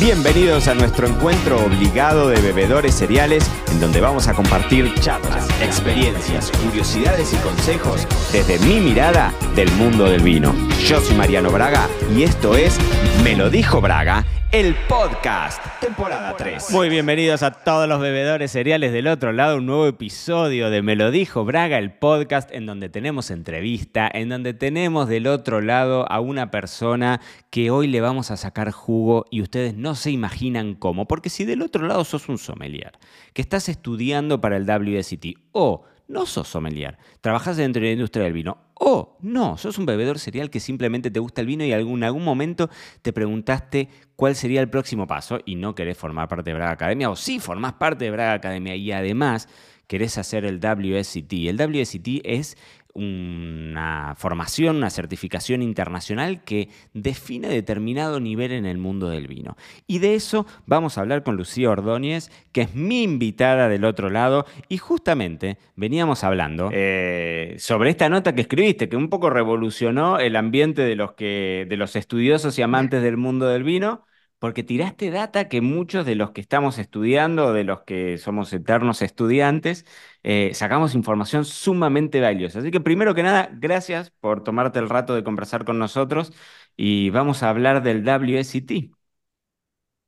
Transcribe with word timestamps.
Bienvenidos 0.00 0.68
a 0.68 0.74
nuestro 0.74 1.08
encuentro 1.08 1.60
obligado 1.64 2.28
de 2.28 2.40
bebedores 2.40 2.94
cereales, 2.94 3.50
en 3.72 3.80
donde 3.80 4.00
vamos 4.00 4.28
a 4.28 4.32
compartir 4.32 4.94
charlas, 5.00 5.48
experiencias, 5.60 6.52
curiosidades 6.62 7.32
y 7.32 7.36
consejos 7.38 8.06
desde 8.30 8.60
mi 8.60 8.80
mirada 8.80 9.34
del 9.56 9.68
mundo 9.72 10.04
del 10.04 10.22
vino. 10.22 10.54
Yo 10.86 11.00
soy 11.00 11.16
Mariano 11.16 11.50
Braga 11.50 11.88
y 12.16 12.22
esto 12.22 12.56
es 12.56 12.78
Me 13.24 13.34
lo 13.34 13.50
dijo 13.50 13.80
Braga 13.80 14.24
el 14.50 14.74
podcast, 14.88 15.62
temporada 15.78 16.34
3. 16.34 16.70
Muy 16.70 16.88
bienvenidos 16.88 17.42
a 17.42 17.50
todos 17.50 17.86
los 17.86 18.00
bebedores 18.00 18.50
cereales 18.50 18.94
del 18.94 19.06
otro 19.08 19.32
lado, 19.32 19.58
un 19.58 19.66
nuevo 19.66 19.86
episodio 19.86 20.70
de 20.70 20.80
Me 20.80 20.96
lo 20.96 21.10
dijo 21.10 21.44
Braga, 21.44 21.76
el 21.76 21.92
podcast 21.92 22.50
en 22.52 22.64
donde 22.64 22.88
tenemos 22.88 23.30
entrevista, 23.30 24.10
en 24.10 24.30
donde 24.30 24.54
tenemos 24.54 25.06
del 25.06 25.26
otro 25.26 25.60
lado 25.60 26.10
a 26.10 26.20
una 26.20 26.50
persona 26.50 27.20
que 27.50 27.70
hoy 27.70 27.88
le 27.88 28.00
vamos 28.00 28.30
a 28.30 28.38
sacar 28.38 28.70
jugo 28.70 29.26
y 29.30 29.42
ustedes 29.42 29.74
no 29.74 29.94
se 29.94 30.12
imaginan 30.12 30.74
cómo, 30.74 31.06
porque 31.06 31.28
si 31.28 31.44
del 31.44 31.60
otro 31.60 31.86
lado 31.86 32.02
sos 32.04 32.30
un 32.30 32.38
sommelier, 32.38 32.92
que 33.34 33.42
estás 33.42 33.68
estudiando 33.68 34.40
para 34.40 34.56
el 34.56 34.64
WSET 34.64 35.34
o 35.52 35.84
no 36.08 36.26
sos 36.26 36.48
sommelier, 36.48 36.98
trabajas 37.20 37.56
dentro 37.56 37.80
de 37.80 37.88
la 37.88 37.92
industria 37.92 38.24
del 38.24 38.32
vino. 38.32 38.58
O 38.74 39.18
no, 39.20 39.56
sos 39.58 39.78
un 39.78 39.86
bebedor 39.86 40.18
cereal 40.18 40.50
que 40.50 40.60
simplemente 40.60 41.10
te 41.10 41.20
gusta 41.20 41.40
el 41.40 41.46
vino 41.46 41.64
y 41.64 41.72
en 41.72 42.04
algún 42.04 42.24
momento 42.24 42.70
te 43.02 43.12
preguntaste 43.12 43.88
cuál 44.16 44.34
sería 44.34 44.60
el 44.60 44.70
próximo 44.70 45.06
paso 45.06 45.40
y 45.44 45.56
no 45.56 45.74
querés 45.74 45.98
formar 45.98 46.28
parte 46.28 46.50
de 46.50 46.54
Braga 46.54 46.72
Academia 46.72 47.10
o 47.10 47.16
sí 47.16 47.38
formás 47.38 47.74
parte 47.74 48.06
de 48.06 48.10
Braga 48.10 48.32
Academia 48.32 48.74
y 48.76 48.90
además 48.92 49.48
querés 49.88 50.18
hacer 50.18 50.44
el 50.44 50.60
WSET. 50.60 51.32
El 51.32 51.56
WSET 51.56 52.20
es 52.22 52.56
una 52.94 54.14
formación, 54.16 54.76
una 54.76 54.90
certificación 54.90 55.62
internacional 55.62 56.42
que 56.42 56.68
define 56.94 57.48
determinado 57.48 58.18
nivel 58.18 58.50
en 58.52 58.66
el 58.66 58.78
mundo 58.78 59.08
del 59.08 59.28
vino. 59.28 59.56
Y 59.86 60.00
de 60.00 60.14
eso 60.14 60.46
vamos 60.66 60.98
a 60.98 61.02
hablar 61.02 61.22
con 61.22 61.36
Lucía 61.36 61.70
Ordóñez, 61.70 62.30
que 62.52 62.62
es 62.62 62.74
mi 62.74 63.02
invitada 63.02 63.68
del 63.68 63.84
otro 63.84 64.10
lado, 64.10 64.46
y 64.68 64.78
justamente 64.78 65.58
veníamos 65.76 66.24
hablando 66.24 66.70
eh, 66.72 67.54
sobre 67.58 67.90
esta 67.90 68.08
nota 68.08 68.34
que 68.34 68.42
escribiste, 68.42 68.88
que 68.88 68.96
un 68.96 69.08
poco 69.08 69.30
revolucionó 69.30 70.18
el 70.18 70.34
ambiente 70.34 70.82
de 70.82 70.96
los, 70.96 71.12
que, 71.12 71.66
de 71.68 71.76
los 71.76 71.94
estudiosos 71.94 72.58
y 72.58 72.62
amantes 72.62 73.02
del 73.02 73.16
mundo 73.16 73.46
del 73.46 73.62
vino 73.62 74.07
porque 74.38 74.62
tiraste 74.62 75.10
data 75.10 75.48
que 75.48 75.60
muchos 75.60 76.06
de 76.06 76.14
los 76.14 76.30
que 76.32 76.40
estamos 76.40 76.78
estudiando, 76.78 77.52
de 77.52 77.64
los 77.64 77.82
que 77.82 78.18
somos 78.18 78.52
eternos 78.52 79.02
estudiantes, 79.02 79.84
eh, 80.22 80.52
sacamos 80.54 80.94
información 80.94 81.44
sumamente 81.44 82.20
valiosa. 82.20 82.60
Así 82.60 82.70
que 82.70 82.80
primero 82.80 83.14
que 83.14 83.22
nada, 83.22 83.50
gracias 83.52 84.10
por 84.10 84.44
tomarte 84.44 84.78
el 84.78 84.88
rato 84.88 85.14
de 85.14 85.24
conversar 85.24 85.64
con 85.64 85.78
nosotros 85.78 86.32
y 86.76 87.10
vamos 87.10 87.42
a 87.42 87.50
hablar 87.50 87.82
del 87.82 88.02
WSET. 88.04 88.90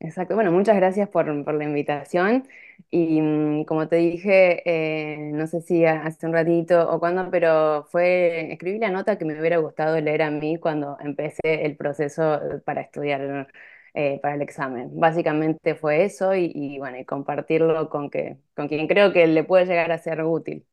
Exacto, 0.03 0.33
bueno, 0.33 0.51
muchas 0.51 0.75
gracias 0.77 1.07
por, 1.09 1.27
la 1.27 1.63
invitación 1.63 2.47
y 2.89 3.21
mm, 3.21 3.65
como 3.65 3.87
te 3.87 3.97
dije, 3.97 4.63
eh, 4.65 5.31
no 5.31 5.45
sé 5.45 5.61
si 5.61 5.85
hace 5.85 6.25
un 6.25 6.33
ratito 6.33 6.89
o 6.91 6.99
cuándo, 6.99 7.29
pero 7.29 7.85
fue, 7.91 8.51
escribí 8.51 8.79
la 8.79 8.89
nota 8.89 9.19
que 9.19 9.25
me 9.25 9.39
hubiera 9.39 9.57
gustado 9.57 9.99
leer 10.01 10.23
a 10.23 10.31
mí 10.31 10.57
cuando 10.57 10.97
empecé 10.99 11.65
el 11.65 11.77
proceso 11.77 12.39
para 12.65 12.81
estudiar 12.81 13.47
eh, 13.93 14.19
para 14.21 14.35
el 14.35 14.41
examen. 14.41 14.89
Básicamente 14.93 15.75
fue 15.75 16.05
eso 16.05 16.35
y, 16.35 16.77
bueno, 16.79 16.97
y 16.97 17.05
compartirlo 17.05 17.89
con, 17.89 18.09
que, 18.09 18.37
con 18.55 18.67
quien 18.67 18.87
creo 18.87 19.11
que 19.13 19.27
le 19.27 19.43
puede 19.43 19.65
llegar 19.65 19.91
a 19.91 19.97
ser 19.97 20.23
útil. 20.23 20.65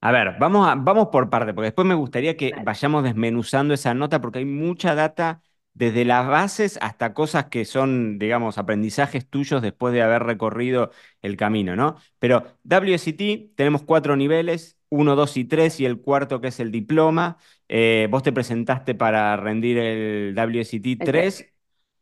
A 0.00 0.10
ver, 0.10 0.36
vamos, 0.40 0.68
a, 0.68 0.74
vamos 0.74 1.08
por 1.12 1.30
parte, 1.30 1.54
porque 1.54 1.66
después 1.66 1.86
me 1.86 1.94
gustaría 1.94 2.36
que 2.36 2.52
vayamos 2.64 3.04
desmenuzando 3.04 3.72
esa 3.74 3.94
nota, 3.94 4.20
porque 4.20 4.40
hay 4.40 4.44
mucha 4.44 4.94
data 4.96 5.42
desde 5.74 6.04
las 6.04 6.26
bases 6.26 6.78
hasta 6.82 7.14
cosas 7.14 7.46
que 7.46 7.64
son, 7.64 8.18
digamos, 8.18 8.58
aprendizajes 8.58 9.28
tuyos 9.28 9.62
después 9.62 9.94
de 9.94 10.02
haber 10.02 10.24
recorrido 10.24 10.90
el 11.22 11.36
camino, 11.36 11.76
¿no? 11.76 11.96
Pero 12.18 12.44
WSET 12.64 13.54
tenemos 13.54 13.82
cuatro 13.84 14.16
niveles, 14.16 14.76
uno, 14.88 15.14
dos 15.16 15.36
y 15.36 15.44
tres, 15.44 15.80
y 15.80 15.86
el 15.86 16.00
cuarto 16.00 16.40
que 16.40 16.48
es 16.48 16.60
el 16.60 16.70
diploma. 16.72 17.38
Eh, 17.68 18.08
vos 18.10 18.22
te 18.22 18.32
presentaste 18.32 18.94
para 18.94 19.36
rendir 19.36 19.78
el 19.78 20.34
WSET 20.34 20.98
3 21.04 21.51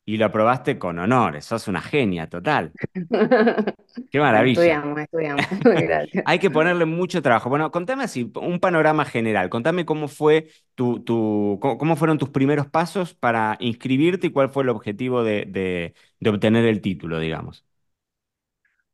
y 0.04 0.16
lo 0.16 0.26
aprobaste 0.26 0.78
con 0.78 0.98
honores. 0.98 1.44
Sos 1.44 1.68
una 1.68 1.80
genia 1.80 2.28
total. 2.28 2.72
Qué 4.10 4.18
maravilla. 4.18 4.60
Estudiamos, 4.60 5.00
estudiamos. 5.00 5.46
Gracias. 5.64 6.24
Hay 6.26 6.38
que 6.38 6.50
ponerle 6.50 6.84
mucho 6.84 7.22
trabajo. 7.22 7.48
Bueno, 7.48 7.70
contame 7.70 8.04
así, 8.04 8.30
un 8.34 8.60
panorama 8.60 9.04
general. 9.04 9.50
Contame 9.50 9.84
cómo 9.84 10.08
fue 10.08 10.48
tu, 10.74 11.00
tu 11.04 11.58
cómo 11.60 11.96
fueron 11.96 12.18
tus 12.18 12.30
primeros 12.30 12.66
pasos 12.66 13.14
para 13.14 13.56
inscribirte 13.60 14.28
y 14.28 14.30
cuál 14.30 14.50
fue 14.50 14.62
el 14.64 14.70
objetivo 14.70 15.22
de, 15.22 15.94
obtener 16.26 16.64
el 16.64 16.80
título, 16.80 17.18
digamos. 17.18 17.64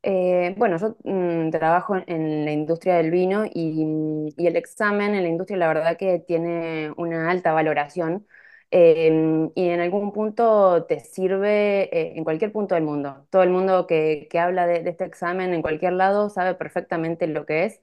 Eh, 0.02 0.54
bueno, 0.56 0.76
yo 0.78 0.96
mm, 1.02 1.50
trabajo 1.50 1.96
en 2.06 2.44
la 2.44 2.52
industria 2.52 2.96
del 2.96 3.10
vino 3.10 3.44
y, 3.44 4.32
y, 4.36 4.46
el 4.46 4.54
examen 4.54 5.14
en 5.16 5.22
la 5.24 5.28
industria 5.28 5.56
la 5.58 5.66
verdad 5.66 5.96
que 5.96 6.20
tiene 6.20 6.92
una 6.96 7.28
alta 7.28 7.52
valoración 7.52 8.24
Em, 8.70 9.52
y 9.54 9.68
en 9.68 9.80
algún 9.80 10.12
punto 10.12 10.84
te 10.86 10.98
sirve 11.00 11.84
eh, 11.96 12.14
en 12.16 12.24
cualquier 12.24 12.52
punto 12.52 12.74
del 12.74 12.84
mundo. 12.84 13.26
Todo 13.30 13.42
el 13.42 13.50
mundo 13.50 13.86
que, 13.86 14.28
habla 14.38 14.66
de, 14.66 14.88
este 14.88 15.04
examen 15.04 15.54
en 15.54 15.62
cualquier 15.62 15.92
lado 15.92 16.28
sabe 16.30 16.54
perfectamente 16.54 17.26
lo 17.26 17.46
que 17.46 17.64
es. 17.64 17.80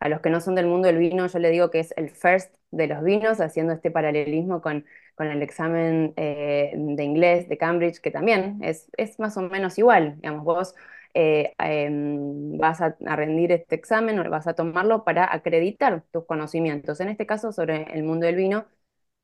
A 0.00 0.08
los 0.08 0.20
que 0.20 0.30
no 0.30 0.40
son 0.40 0.54
del 0.56 0.66
mundo 0.66 0.88
del 0.88 0.98
vino, 0.98 1.26
yo 1.28 1.38
le 1.38 1.50
digo 1.50 1.70
que 1.70 1.80
es 1.80 1.94
el 1.96 2.10
first 2.10 2.54
de 2.70 2.88
los 2.88 3.04
vinos, 3.04 3.40
haciendo 3.40 3.72
este 3.72 3.90
paralelismo 3.90 4.60
con, 4.62 4.84
con 5.14 5.28
el 5.28 5.42
examen 5.42 6.12
eh, 6.16 6.72
de 6.74 7.04
inglés 7.04 7.48
de 7.48 7.58
Cambridge, 7.58 8.00
que 8.00 8.10
también 8.10 8.58
es, 8.62 8.90
es 8.96 9.18
más 9.20 9.36
o 9.36 9.42
menos 9.42 9.78
igual. 9.78 10.16
Digamos, 10.16 10.44
vos 10.44 10.74
eh, 11.14 11.54
em, 11.58 12.56
vas 12.58 12.80
a, 12.80 12.96
a, 13.06 13.16
rendir 13.16 13.52
este 13.52 13.74
examen 13.76 14.18
o 14.18 14.30
vas 14.30 14.46
a 14.46 14.54
tomarlo 14.54 15.04
para 15.04 15.32
acreditar 15.32 16.02
tus 16.10 16.24
conocimientos. 16.26 17.00
En 17.00 17.08
este 17.08 17.26
caso, 17.26 17.52
sobre 17.52 17.84
el 17.92 18.02
mundo 18.02 18.26
del 18.26 18.36
vino, 18.36 18.66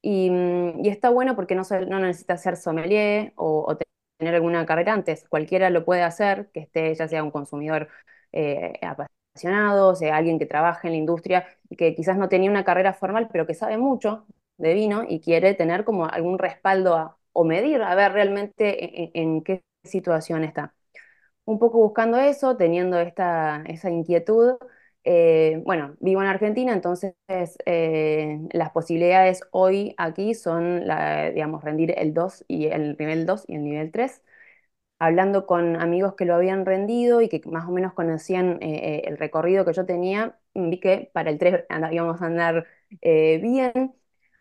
Mm, 0.03 0.85
y, 0.85 0.89
está 0.89 1.11
bueno 1.11 1.35
porque 1.35 1.55
no, 1.55 1.63
no 1.89 1.99
necesitas 2.01 2.43
ser 2.43 2.57
sommelier 2.57 3.33
o, 3.37 3.77
tener 4.19 4.35
alguna 4.35 4.67
carrera 4.67 4.95
antes. 4.95 5.25
Cualquiera 5.29 5.71
lo 5.71 5.85
puede 5.85 6.03
hacer, 6.03 6.51
que 6.53 6.61
esté 6.61 6.95
ya 6.95 7.09
sea 7.09 7.23
un 7.23 7.31
consumidor 7.31 7.89
eh, 8.33 8.75
apasionado, 8.83 9.95
sea 9.95 10.17
alguien 10.17 10.39
que 10.39 10.47
trabaje 10.47 10.89
en 10.89 10.93
la 10.95 10.99
industria 10.99 11.47
y 11.69 11.77
que 11.77 11.95
quizás 11.95 12.17
no 12.19 12.29
tenía 12.29 12.51
una 12.51 12.65
carrera 12.65 12.95
formal, 12.95 13.29
pero 13.33 13.47
que 13.47 13.55
sabe 13.55 13.79
mucho 13.79 14.27
de 14.57 14.75
vino 14.75 15.05
y 15.09 15.21
quiere 15.21 15.55
tener 15.55 15.85
como 15.85 16.07
algún 16.07 16.39
respaldo 16.39 17.17
o 17.33 17.45
medir, 17.45 17.83
a 17.83 17.95
ver 17.95 18.13
realmente 18.13 19.19
en, 19.19 19.43
qué 19.45 19.63
situación 19.85 20.45
está. 20.45 20.75
Un 21.45 21.59
poco 21.59 21.79
buscando 21.79 22.19
eso, 22.19 22.57
teniendo 22.57 22.99
esta, 23.01 23.63
esa 23.67 23.91
inquietud, 23.91 24.57
eh, 25.05 25.63
bueno, 25.65 25.97
vivo 26.01 26.21
en 26.23 26.29
Argentina, 26.29 26.73
entonces 26.73 27.15
eh, 27.65 28.41
las 28.53 28.71
posibilidades 28.71 29.43
hoy 29.53 29.95
aquí 29.97 30.35
son, 30.35 30.87
la, 30.87 31.31
digamos, 31.31 31.65
rendir 31.65 31.95
el 31.97 32.13
2 32.15 32.45
y 32.49 32.67
el 32.67 32.97
nivel 32.99 33.27
2 33.27 33.45
y 33.49 33.55
el 33.57 33.65
nivel 33.65 33.91
3. 33.93 34.23
Hablando 34.99 35.47
con 35.47 35.77
amigos 35.77 36.15
que 36.17 36.25
lo 36.27 36.35
habían 36.35 36.67
rendido 36.67 37.23
y 37.23 37.29
que 37.29 37.41
más 37.47 37.69
o 37.69 37.73
menos 37.73 37.95
conocían 37.95 38.59
eh, 38.63 39.03
el 39.07 39.19
recorrido 39.19 39.65
que 39.65 39.73
yo 39.73 39.87
tenía, 39.87 40.39
vi 40.55 40.81
que 40.81 41.11
para 41.15 41.31
el 41.31 41.39
3 41.39 41.65
íbamos 41.93 42.21
a 42.23 42.27
andar 42.27 42.67
bien. 43.03 43.95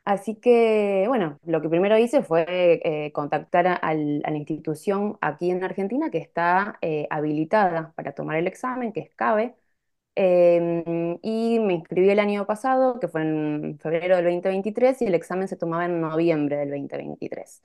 Así 0.05 0.35
que, 0.35 1.05
bueno, 1.07 1.39
lo 1.45 1.61
que 1.61 1.69
primero 1.69 1.97
hice 1.97 2.23
fue 2.23 3.11
contactar 3.13 3.67
a, 3.67 3.93
la 3.93 4.37
institución 4.37 5.17
aquí 5.21 5.51
en 5.51 5.63
Argentina 5.63 6.09
que 6.11 6.17
está 6.19 6.79
habilitada 7.09 7.93
para 7.95 8.13
tomar 8.13 8.37
el 8.37 8.47
examen, 8.47 8.93
que 8.93 9.01
es 9.01 9.09
CABE 9.15 9.55
Em, 10.19 11.19
y 11.21 11.59
me 11.59 11.73
inscribí 11.75 12.09
el 12.09 12.17
año 12.17 12.47
pasado, 12.47 12.99
que 12.99 13.07
fue 13.07 13.21
en 13.21 13.77
febrero 13.79 14.15
del 14.15 14.25
2023, 14.25 15.03
y 15.03 15.05
el 15.05 15.13
examen 15.13 15.47
se 15.47 15.57
tomaba 15.57 15.85
en 15.85 16.01
noviembre 16.01 16.57
del 16.57 16.71
2023. 16.71 17.61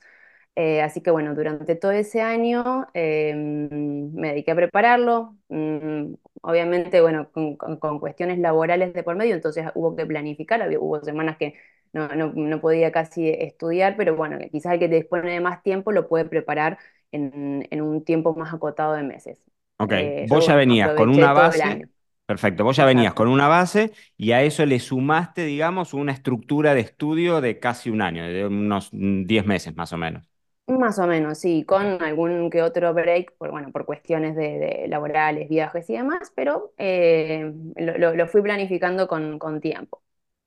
Eh, 0.55 0.81
así 0.83 1.01
que 1.01 1.09
bueno, 1.09 1.33
durante 1.33 1.75
todo 1.75 1.91
ese 1.93 2.21
año 2.21 2.85
em, 2.93 4.13
me 4.13 4.29
dediqué 4.29 4.51
a 4.51 4.55
prepararlo. 4.55 5.35
Mm, 5.49 6.13
obviamente, 6.43 7.01
bueno, 7.01 7.31
con, 7.31 7.99
cuestiones 7.99 8.37
laborales 8.37 8.93
de 8.93 9.01
por 9.01 9.15
medio, 9.15 9.33
entonces 9.33 9.65
hubo 9.73 9.95
que 9.95 10.05
planificar. 10.05 10.61
hubo 10.77 11.03
semanas 11.03 11.37
que 11.37 11.55
no, 11.91 12.07
no, 12.13 12.61
podía 12.61 12.91
casi 12.91 13.29
estudiar, 13.29 13.95
pero 13.97 14.15
bueno, 14.15 14.37
quizás 14.51 14.73
el 14.73 14.79
que 14.79 14.87
dispone 14.89 15.31
de 15.31 15.39
más 15.39 15.63
tiempo 15.63 15.91
lo 15.91 16.07
puede 16.07 16.25
preparar 16.25 16.77
en, 17.11 17.67
en 17.71 17.81
un 17.81 18.03
tiempo 18.05 18.35
más 18.35 18.53
acotado 18.53 18.93
de 18.93 19.01
meses. 19.01 19.41
Ok, 19.77 19.93
eh, 19.93 20.25
vos 20.29 20.45
ya 20.45 20.55
venías 20.55 20.91
con 20.93 21.09
una 21.09 21.33
base 21.33 21.87
Perfecto, 22.25 22.63
vos 22.63 22.77
ya 22.77 22.85
venías 22.85 23.13
con 23.13 23.27
una 23.27 23.49
base 23.49 23.91
y 24.15 24.31
a 24.31 24.41
eso 24.43 24.65
le 24.65 24.79
sumaste, 24.79 25.43
digamos, 25.43 25.93
una 25.93 26.13
estructura 26.13 26.73
de 26.73 26.79
estudio 26.79 27.41
de 27.41 27.59
casi 27.59 27.89
un 27.89 28.01
año, 28.01 28.23
de 28.23 28.47
unos 28.47 28.89
10 28.91 29.45
meses 29.45 29.75
más 29.75 29.91
o 29.91 29.97
menos. 29.97 30.29
Más 30.67 30.97
o 30.99 31.05
menos, 31.05 31.37
sí, 31.39 31.65
con 31.65 32.01
algún 32.01 32.49
que 32.49 32.61
otro 32.61 32.93
break, 32.93 33.33
por, 33.37 33.51
bueno, 33.51 33.69
por 33.73 33.85
cuestiones 33.85 34.37
de, 34.37 34.85
laborales, 34.87 35.49
viajes 35.49 35.89
y 35.89 35.97
demás, 35.97 36.31
pero 36.33 36.71
eh, 36.77 37.53
lo, 37.75 38.27
fui 38.27 38.41
planificando 38.41 39.09
con, 39.09 39.59
tiempo. 39.59 40.01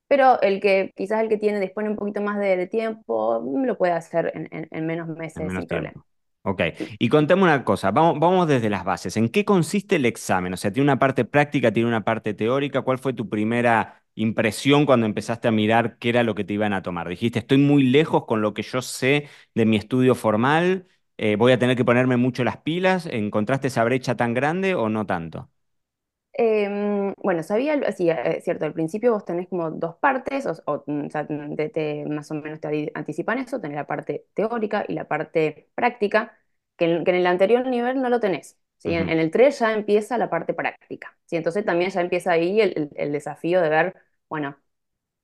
Pero 0.08 0.40
el 0.40 0.60
que, 0.60 0.94
quizás 0.96 1.20
el 1.20 1.28
que 1.28 1.36
tiene, 1.36 1.60
dispone 1.60 1.90
un 1.90 1.96
poquito 1.96 2.22
más 2.22 2.38
de, 2.38 2.66
tiempo, 2.66 3.44
lo 3.62 3.76
puede 3.76 3.92
hacer 3.92 4.32
en, 4.34 4.86
menos 4.86 5.08
meses 5.08 5.52
sin 5.52 5.66
problema. 5.66 6.06
Ok, 6.48 6.62
y 7.00 7.08
contame 7.08 7.42
una 7.42 7.64
cosa, 7.64 7.90
vamos, 7.90 8.20
vamos 8.20 8.46
desde 8.46 8.70
las 8.70 8.84
bases. 8.84 9.16
¿En 9.16 9.28
qué 9.30 9.44
consiste 9.44 9.96
el 9.96 10.06
examen? 10.06 10.52
O 10.54 10.56
sea, 10.56 10.72
¿tiene 10.72 10.84
una 10.84 10.98
parte 10.98 11.24
práctica, 11.24 11.72
tiene 11.72 11.88
una 11.88 12.04
parte 12.04 12.34
teórica? 12.34 12.82
¿Cuál 12.82 12.98
fue 12.98 13.12
tu 13.12 13.28
primera 13.28 14.00
impresión 14.14 14.86
cuando 14.86 15.06
empezaste 15.06 15.48
a 15.48 15.50
mirar 15.50 15.98
qué 15.98 16.10
era 16.10 16.22
lo 16.22 16.36
que 16.36 16.44
te 16.44 16.54
iban 16.54 16.72
a 16.72 16.82
tomar? 16.82 17.08
Dijiste, 17.08 17.40
estoy 17.40 17.58
muy 17.58 17.82
lejos 17.82 18.26
con 18.26 18.42
lo 18.42 18.54
que 18.54 18.62
yo 18.62 18.80
sé 18.80 19.28
de 19.56 19.66
mi 19.66 19.76
estudio 19.76 20.14
formal, 20.14 20.86
eh, 21.18 21.34
voy 21.34 21.50
a 21.50 21.58
tener 21.58 21.76
que 21.76 21.84
ponerme 21.84 22.16
mucho 22.16 22.44
las 22.44 22.58
pilas. 22.58 23.06
¿Encontraste 23.06 23.66
esa 23.66 23.82
brecha 23.82 24.16
tan 24.16 24.32
grande 24.32 24.76
o 24.76 24.88
no 24.88 25.04
tanto? 25.04 25.50
Em, 26.38 27.14
bueno, 27.22 27.42
sabía, 27.42 27.80
sí, 27.92 28.10
es 28.10 28.44
cierto, 28.44 28.66
al 28.66 28.74
principio 28.74 29.12
vos 29.12 29.24
tenés 29.24 29.48
como 29.48 29.70
dos 29.70 29.96
partes, 29.96 30.44
o, 30.46 30.52
o, 30.66 30.84
o 30.86 31.10
sea, 31.10 31.26
te- 31.26 31.68
te- 31.70 32.04
más 32.06 32.30
o 32.30 32.34
menos 32.34 32.60
te 32.60 32.92
anticipan 32.94 33.38
eso, 33.38 33.58
tenés 33.60 33.76
la 33.76 33.86
parte 33.86 34.26
teórica 34.34 34.84
y 34.86 34.92
la 34.94 35.08
parte 35.08 35.70
práctica, 35.74 36.38
que 36.76 36.84
en, 36.84 37.04
que 37.04 37.10
en 37.12 37.16
el 37.18 37.26
anterior 37.26 37.66
nivel 37.66 38.02
no 38.02 38.10
lo 38.10 38.20
tenés, 38.20 38.58
¿sí? 38.76 38.92
En, 38.92 39.08
el 39.08 39.30
3 39.30 39.58
ya 39.60 39.72
empieza 39.72 40.18
la 40.18 40.28
parte 40.28 40.52
práctica, 40.52 41.16
¿sí? 41.24 41.36
Entonces 41.36 41.64
también 41.64 41.90
ya 41.90 42.02
empieza 42.02 42.32
ahí 42.32 42.60
el, 42.60 42.72
el- 42.76 42.90
el 42.96 43.12
desafío 43.12 43.62
de 43.62 43.70
ver, 43.70 43.96
bueno, 44.28 44.58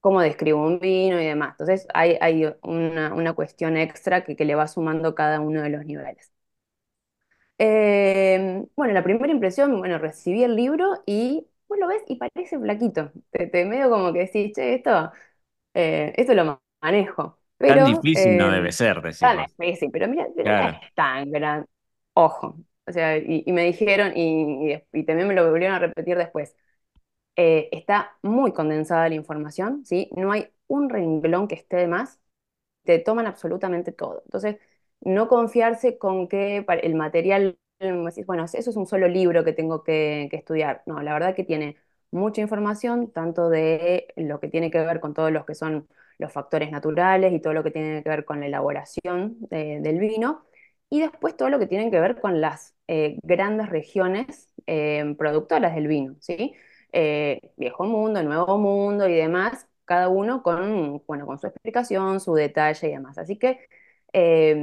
cómo 0.01 0.23
describo 0.23 0.63
un 0.67 0.81
vino 0.81 1.21
y 1.21 1.27
demás. 1.27 1.53
Entonces 1.53 1.87
hay, 1.95 2.19
hay 2.23 2.47
una, 2.63 3.15
una 3.15 3.35
cuestión 3.35 3.77
extra 3.79 4.25
que, 4.25 4.37
que 4.37 4.45
le 4.47 4.57
va 4.57 4.69
sumando 4.69 5.15
cada 5.15 5.41
uno 5.41 5.63
de 5.63 5.71
los 5.71 5.85
niveles. 5.87 6.32
Eh, 7.65 8.65
bueno, 8.77 8.93
la 8.95 9.05
primera 9.05 9.33
impresión, 9.33 9.79
bueno, 9.79 9.99
recibí 9.99 10.43
el 10.43 10.57
libro 10.57 11.03
y 11.07 11.47
vos 11.69 11.79
lo 11.79 11.87
ves 11.89 12.03
y 12.09 12.17
parece 12.17 12.59
flaquito. 12.59 13.13
Te, 13.31 13.47
te 13.47 13.65
medio 13.65 13.89
como 13.91 14.13
que 14.13 14.21
decís, 14.21 14.53
che, 14.55 14.75
esto, 14.75 15.13
eh, 15.75 16.13
esto 16.17 16.35
lo 16.35 16.45
ma- 16.47 16.63
manejo. 16.83 17.39
Tan 17.65 17.83
Pero, 17.83 17.85
difícil 17.85 18.37
no 18.37 18.51
eh, 18.53 18.53
debe 18.53 18.71
ser, 18.73 19.03
decís 19.03 19.21
tan 19.21 19.39
difícil, 19.59 19.91
pero 19.93 20.09
mira, 20.09 20.27
pero 20.37 20.53
no 20.55 20.61
Claro. 20.61 20.81
es 20.83 20.95
tan 20.95 21.31
gran. 21.33 21.67
Ojo. 22.15 22.57
O 22.87 22.93
sea, 22.93 23.17
y, 23.19 23.45
y 23.47 23.53
me 23.53 23.65
dijeron, 23.65 24.13
y, 24.17 24.73
y, 24.75 24.83
y 24.93 25.05
también 25.07 25.29
me 25.29 25.35
lo 25.35 25.51
volvieron 25.51 25.77
a 25.77 25.81
repetir 25.81 26.17
después, 26.19 26.57
eh, 27.37 27.69
está 27.73 28.19
muy 28.23 28.53
condensada 28.53 29.09
la 29.09 29.15
información, 29.15 29.85
¿sí? 29.85 30.11
No 30.17 30.33
hay 30.33 30.49
un 30.69 30.91
renglón 30.91 31.49
que 31.49 31.55
esté 31.57 31.77
de 31.77 31.89
más 31.89 32.21
te 32.85 32.99
toman 33.01 33.27
absolutamente 33.27 33.93
todo. 33.93 34.23
Entonces, 34.27 34.59
no 35.03 35.29
confiarse 35.29 35.99
con 35.99 36.29
que 36.29 36.65
el 36.83 36.95
material, 36.95 37.59
mm, 37.81 38.09
bueno, 38.27 38.45
eso 38.45 38.71
es 38.71 38.77
un 38.77 38.87
solo 38.87 39.09
libro 39.09 39.45
que 39.45 39.53
tengo 39.53 39.83
que, 39.85 40.29
estudiar. 40.33 40.83
No, 40.87 41.03
la 41.03 41.13
verdad 41.15 41.35
que 41.35 41.45
tiene 41.45 41.77
mucha 42.11 42.41
información, 42.43 43.11
tanto 43.13 43.49
de 43.51 44.09
lo 44.17 44.41
que 44.41 44.49
tiene 44.49 44.71
que 44.71 44.79
ver 44.81 45.01
con 45.01 45.15
todos 45.15 45.33
los 45.33 45.45
que 45.47 45.55
son 45.55 45.89
los 46.19 46.33
factores 46.33 46.71
naturales 46.71 47.33
y 47.33 47.41
todo 47.41 47.53
lo 47.55 47.65
que 47.65 47.71
tiene 47.71 48.03
que 48.03 48.09
ver 48.11 48.25
con 48.25 48.41
la 48.41 48.47
elaboración 48.47 49.37
de- 49.51 49.81
del 49.81 49.99
vino, 49.99 50.45
y 50.91 51.01
después 51.01 51.37
todo 51.37 51.49
lo 51.49 51.59
que 51.59 51.67
tiene 51.67 51.91
que 51.91 52.01
ver 52.01 52.21
con 52.21 52.41
las 52.41 52.75
eh, 52.89 53.19
grandes 53.23 53.71
regiones 53.71 54.53
eh, 54.67 55.15
productoras 55.19 55.75
del 55.75 55.87
vino, 55.89 56.17
¿sí? 56.21 56.55
eh, 56.93 57.41
Viejo 57.57 57.85
Mundo, 57.85 58.23
Nuevo 58.23 58.59
Mundo 58.59 59.09
y 59.09 59.15
demás, 59.15 59.67
cada 59.87 60.09
uno 60.09 60.43
con, 60.43 61.03
bueno, 61.07 61.27
con 61.27 61.39
su 61.39 61.47
explicación, 61.47 62.21
su 62.21 62.35
detalle 62.35 62.89
y 62.89 62.93
demás. 62.93 63.17
Así 63.19 63.39
que 63.39 63.61
eh, 64.13 64.55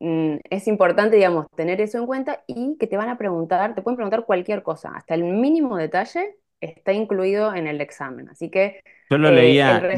mm, 0.00 0.36
es 0.50 0.68
importante, 0.68 1.16
digamos, 1.16 1.46
tener 1.56 1.80
eso 1.80 1.98
en 1.98 2.06
cuenta 2.06 2.42
y 2.46 2.76
que 2.78 2.86
te 2.86 2.96
van 2.96 3.08
a 3.08 3.18
preguntar, 3.18 3.74
te 3.74 3.82
pueden 3.82 3.96
preguntar 3.96 4.24
cualquier 4.26 4.62
cosa, 4.62 4.90
hasta 4.96 5.14
el 5.14 5.24
mínimo 5.24 5.76
detalle 5.76 6.36
está 6.60 6.92
incluido 6.92 7.54
en 7.54 7.66
el 7.66 7.80
examen. 7.80 8.28
Así 8.28 8.50
que 8.50 8.82
Yo 9.08 9.18
lo 9.18 9.30
eh, 9.30 9.30
leía, 9.30 9.88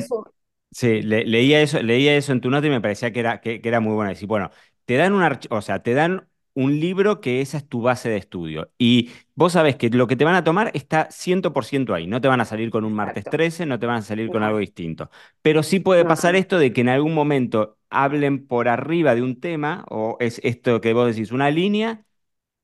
Sí, 0.72 1.02
le- 1.02 1.24
leía 1.26 1.62
eso, 1.62 1.82
leía 1.82 2.16
eso 2.16 2.32
en 2.32 2.40
tu 2.42 2.50
nota 2.50 2.66
y 2.66 2.70
me 2.70 2.80
parecía 2.82 3.12
que 3.12 3.20
era, 3.20 3.40
que, 3.40 3.60
que 3.62 3.68
era 3.68 3.80
muy 3.80 3.94
bueno. 3.94 4.10
Decir, 4.10 4.28
bueno, 4.28 4.50
te 4.86 4.96
dan 4.96 5.14
un 5.14 5.22
o 5.50 5.62
sea, 5.62 5.82
te 5.82 5.94
dan 5.94 6.28
un 6.58 6.80
libro 6.80 7.20
que 7.20 7.40
esa 7.40 7.58
es 7.58 7.68
tu 7.68 7.82
base 7.82 8.08
de 8.10 8.16
estudio. 8.16 8.70
Y 8.78 9.10
vos 9.34 9.52
sabés 9.52 9.76
que 9.76 9.90
lo 9.90 10.06
que 10.06 10.16
te 10.16 10.24
van 10.24 10.34
a 10.34 10.44
tomar 10.44 10.70
está 10.74 11.08
100% 11.10 11.94
ahí. 11.94 12.06
No 12.06 12.20
te 12.20 12.28
van 12.28 12.40
a 12.40 12.44
salir 12.44 12.70
con 12.70 12.84
un 12.84 12.92
martes 12.94 13.28
exacto. 13.28 13.30
13, 13.30 13.66
no 13.66 13.78
te 13.78 13.86
van 13.86 13.96
a 13.98 14.02
salir 14.02 14.30
con 14.30 14.42
algo 14.42 14.58
distinto. 14.58 15.10
Pero 15.42 15.62
sí 15.62 15.80
puede 15.80 16.04
pasar 16.04 16.36
esto 16.36 16.58
de 16.58 16.72
que 16.72 16.80
en 16.82 16.88
algún 16.90 17.14
momento 17.14 17.78
hablen 17.90 18.46
por 18.46 18.68
arriba 18.68 19.14
de 19.14 19.22
un 19.22 19.40
tema, 19.40 19.84
o 19.90 20.16
es 20.20 20.40
esto 20.44 20.80
que 20.80 20.92
vos 20.94 21.06
decís, 21.14 21.32
una 21.32 21.50
línea, 21.50 22.04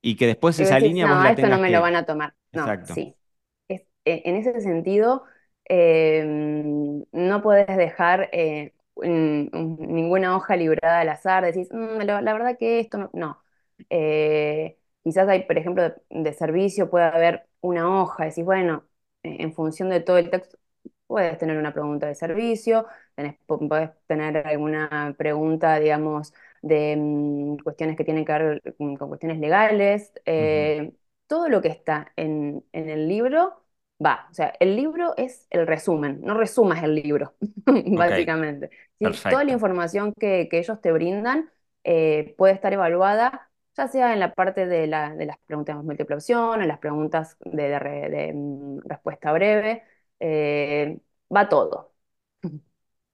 y 0.02 0.16
que 0.16 0.26
después 0.26 0.58
vos 0.58 0.60
esa 0.60 0.78
decís, 0.78 0.80
línea 0.80 1.06
vos 1.06 1.18
no, 1.18 1.22
la 1.22 1.30
esto 1.30 1.48
no 1.48 1.58
me 1.58 1.70
lo 1.70 1.80
van 1.80 1.96
a 1.96 2.06
tomar. 2.06 2.34
No, 2.52 2.78
Exacto. 2.78 2.94
sí. 2.94 3.16
Es- 3.68 3.82
eh, 4.04 4.22
en 4.26 4.36
ese 4.36 4.60
sentido, 4.60 5.24
eh, 5.68 6.24
no 7.12 7.42
puedes 7.42 7.76
dejar 7.76 8.28
eh, 8.32 8.74
un- 8.94 9.50
un- 9.52 9.76
ninguna 9.94 10.36
hoja 10.36 10.56
librada 10.56 11.00
al 11.00 11.08
azar, 11.08 11.44
decís, 11.44 11.68
"Mm, 11.72 12.00
la, 12.02 12.22
la 12.22 12.32
verdad 12.32 12.56
que 12.58 12.80
esto 12.80 13.10
no. 13.12 13.42
Eh, 13.90 14.78
quizás 15.02 15.28
hay, 15.28 15.44
por 15.44 15.58
ejemplo, 15.58 15.82
de, 15.84 15.94
de 16.10 16.32
servicio 16.32 16.90
puede 16.90 17.06
haber 17.06 17.48
una 17.60 18.02
hoja, 18.02 18.24
decís, 18.26 18.44
bueno, 18.44 18.86
eh, 19.22 19.36
en 19.40 19.54
función 19.54 19.88
de 19.90 20.00
todo 20.00 20.18
el 20.18 20.30
texto, 20.30 20.58
puedes 21.06 21.38
tener 21.38 21.58
una 21.58 21.72
pregunta 21.72 22.06
de 22.06 22.14
servicio, 22.14 22.86
tenés, 23.14 23.36
podés 23.46 23.90
tener 24.06 24.46
alguna 24.46 25.14
pregunta, 25.18 25.78
digamos, 25.78 26.32
de 26.62 26.96
mm, 26.96 27.56
cuestiones 27.58 27.96
que 27.96 28.04
tienen 28.04 28.24
que 28.24 28.32
ver 28.32 28.62
con, 28.78 28.96
con 28.96 29.08
cuestiones 29.08 29.38
legales. 29.38 30.12
Eh, 30.24 30.92
todo 31.26 31.48
lo 31.48 31.62
que 31.62 31.68
está 31.68 32.12
en, 32.16 32.64
en 32.72 32.88
el 32.88 33.08
libro 33.08 33.64
va. 34.04 34.28
O 34.30 34.34
sea, 34.34 34.52
el 34.60 34.76
libro 34.76 35.14
es 35.16 35.46
el 35.50 35.66
resumen, 35.66 36.20
no 36.22 36.34
resumas 36.34 36.82
el 36.82 36.94
libro, 36.94 37.34
básicamente. 37.66 38.70
¿sí? 38.98 39.24
Toda 39.28 39.44
la 39.44 39.52
información 39.52 40.12
que, 40.18 40.48
que 40.50 40.58
ellos 40.58 40.80
te 40.80 40.92
brindan 40.92 41.50
eh, 41.84 42.34
puede 42.38 42.54
estar 42.54 42.72
evaluada, 42.72 43.50
ya 43.76 43.88
sea 43.88 44.12
en 44.12 44.20
la 44.20 44.34
parte 44.34 44.66
de, 44.66 44.86
la- 44.86 45.14
de 45.14 45.26
las 45.26 45.38
preguntas 45.46 45.76
de 45.76 45.82
múltiple 45.82 46.16
opción, 46.16 46.62
en 46.62 46.68
las 46.68 46.78
preguntas 46.78 47.36
de, 47.40 47.68
de 47.68 47.78
re- 47.78 48.10
de, 48.10 48.32
mm, 48.34 48.80
respuesta 48.86 49.32
breve, 49.32 49.84
eh, 50.20 50.98
va 51.34 51.48
todo. 51.48 51.94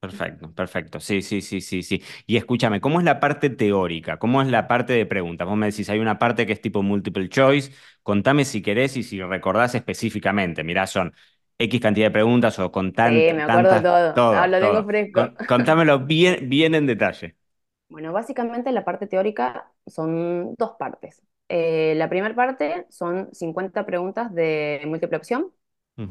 Perfecto, 0.00 0.50
perfecto. 0.54 0.98
Sí, 0.98 1.20
sí, 1.20 1.42
sí, 1.42 1.60
sí, 1.60 1.82
sí. 1.82 2.02
Y 2.26 2.38
escúchame, 2.38 2.80
¿cómo 2.80 3.00
es 3.00 3.04
la 3.04 3.20
parte 3.20 3.50
teórica? 3.50 4.18
¿Cómo 4.18 4.40
es 4.40 4.48
la 4.48 4.66
parte 4.66 4.94
de 4.94 5.04
preguntas? 5.04 5.46
Vos 5.46 5.58
me 5.58 5.66
decís, 5.66 5.90
hay 5.90 5.98
una 5.98 6.18
parte 6.18 6.46
que 6.46 6.54
es 6.54 6.60
tipo 6.62 6.82
multiple 6.82 7.28
choice. 7.28 7.72
Contame 8.02 8.46
si 8.46 8.62
querés 8.62 8.96
y 8.96 9.02
si 9.02 9.20
recordás 9.22 9.74
específicamente. 9.74 10.64
Mirá, 10.64 10.86
son 10.86 11.14
X 11.58 11.80
cantidad 11.82 12.06
de 12.06 12.10
preguntas 12.12 12.58
o 12.58 12.72
con 12.72 12.94
Sí, 13.02 13.32
me 13.34 13.42
acuerdo 13.42 13.80
tantas, 13.80 13.82
todo, 13.82 14.24
todo, 14.32 14.48
lo 14.48 14.60
tengo 14.60 14.84
todo. 14.84 14.86
fresco. 14.86 15.28
Con- 15.28 15.36
contámelo 15.46 15.98
bien, 16.06 16.48
bien 16.48 16.74
en 16.74 16.86
detalle. 16.86 17.36
Bueno, 17.88 18.12
básicamente 18.12 18.70
la 18.72 18.84
parte 18.84 19.06
teórica 19.06 19.69
son 19.86 20.54
dos 20.56 20.72
partes. 20.78 21.22
Eh, 21.48 21.94
la 21.96 22.08
primera 22.08 22.34
parte 22.34 22.86
son 22.90 23.28
50 23.34 23.86
preguntas 23.86 24.32
de 24.34 24.82
múltiple 24.86 25.16
opción, 25.18 25.52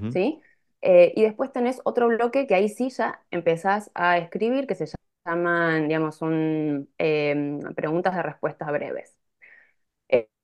¿sí? 0.10 0.42
Eh, 0.82 1.14
y 1.16 1.24
después 1.24 1.52
tenés 1.52 1.82
otro 1.86 2.08
bloque 2.08 2.48
que 2.48 2.56
ahí 2.56 2.70
sí 2.70 2.90
ya 2.90 3.24
empezás 3.32 3.92
a 3.96 4.18
escribir, 4.18 4.68
que 4.68 4.76
se 4.76 4.88
llaman, 5.26 5.88
digamos, 5.88 6.16
son 6.18 6.90
eh, 6.98 7.60
preguntas 7.76 8.16
de 8.16 8.24
respuestas 8.24 8.72
breves. 8.72 9.16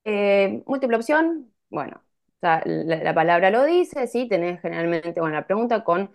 Eh, 0.03 0.63
múltiple 0.67 0.97
opción, 0.97 1.51
bueno, 1.69 1.97
o 2.37 2.39
sea, 2.41 2.61
la, 2.65 2.97
la 3.03 3.13
palabra 3.15 3.49
lo 3.49 3.63
dice, 3.65 4.05
sí, 4.07 4.27
tenés 4.27 4.61
generalmente, 4.61 5.19
bueno, 5.19 5.35
la 5.35 5.47
pregunta 5.47 5.83
con 5.83 6.11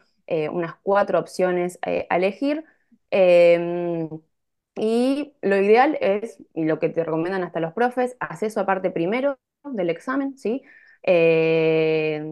unas 0.52 0.76
cuatro 0.84 1.18
opciones 1.18 1.78
a 1.82 2.14
elegir. 2.16 2.64
Y 4.80 5.34
lo 5.42 5.56
ideal 5.58 5.98
es, 6.00 6.38
y 6.54 6.64
lo 6.64 6.78
que 6.78 6.88
te 6.88 7.04
recomiendan 7.04 7.44
hasta 7.44 7.60
los 7.60 7.72
profes, 7.74 8.16
haz 8.20 8.42
eso 8.42 8.60
aparte 8.60 8.90
primero 8.90 9.38
del 9.64 9.90
examen, 9.90 10.38
¿sí? 10.38 10.62
Eh, 11.02 12.22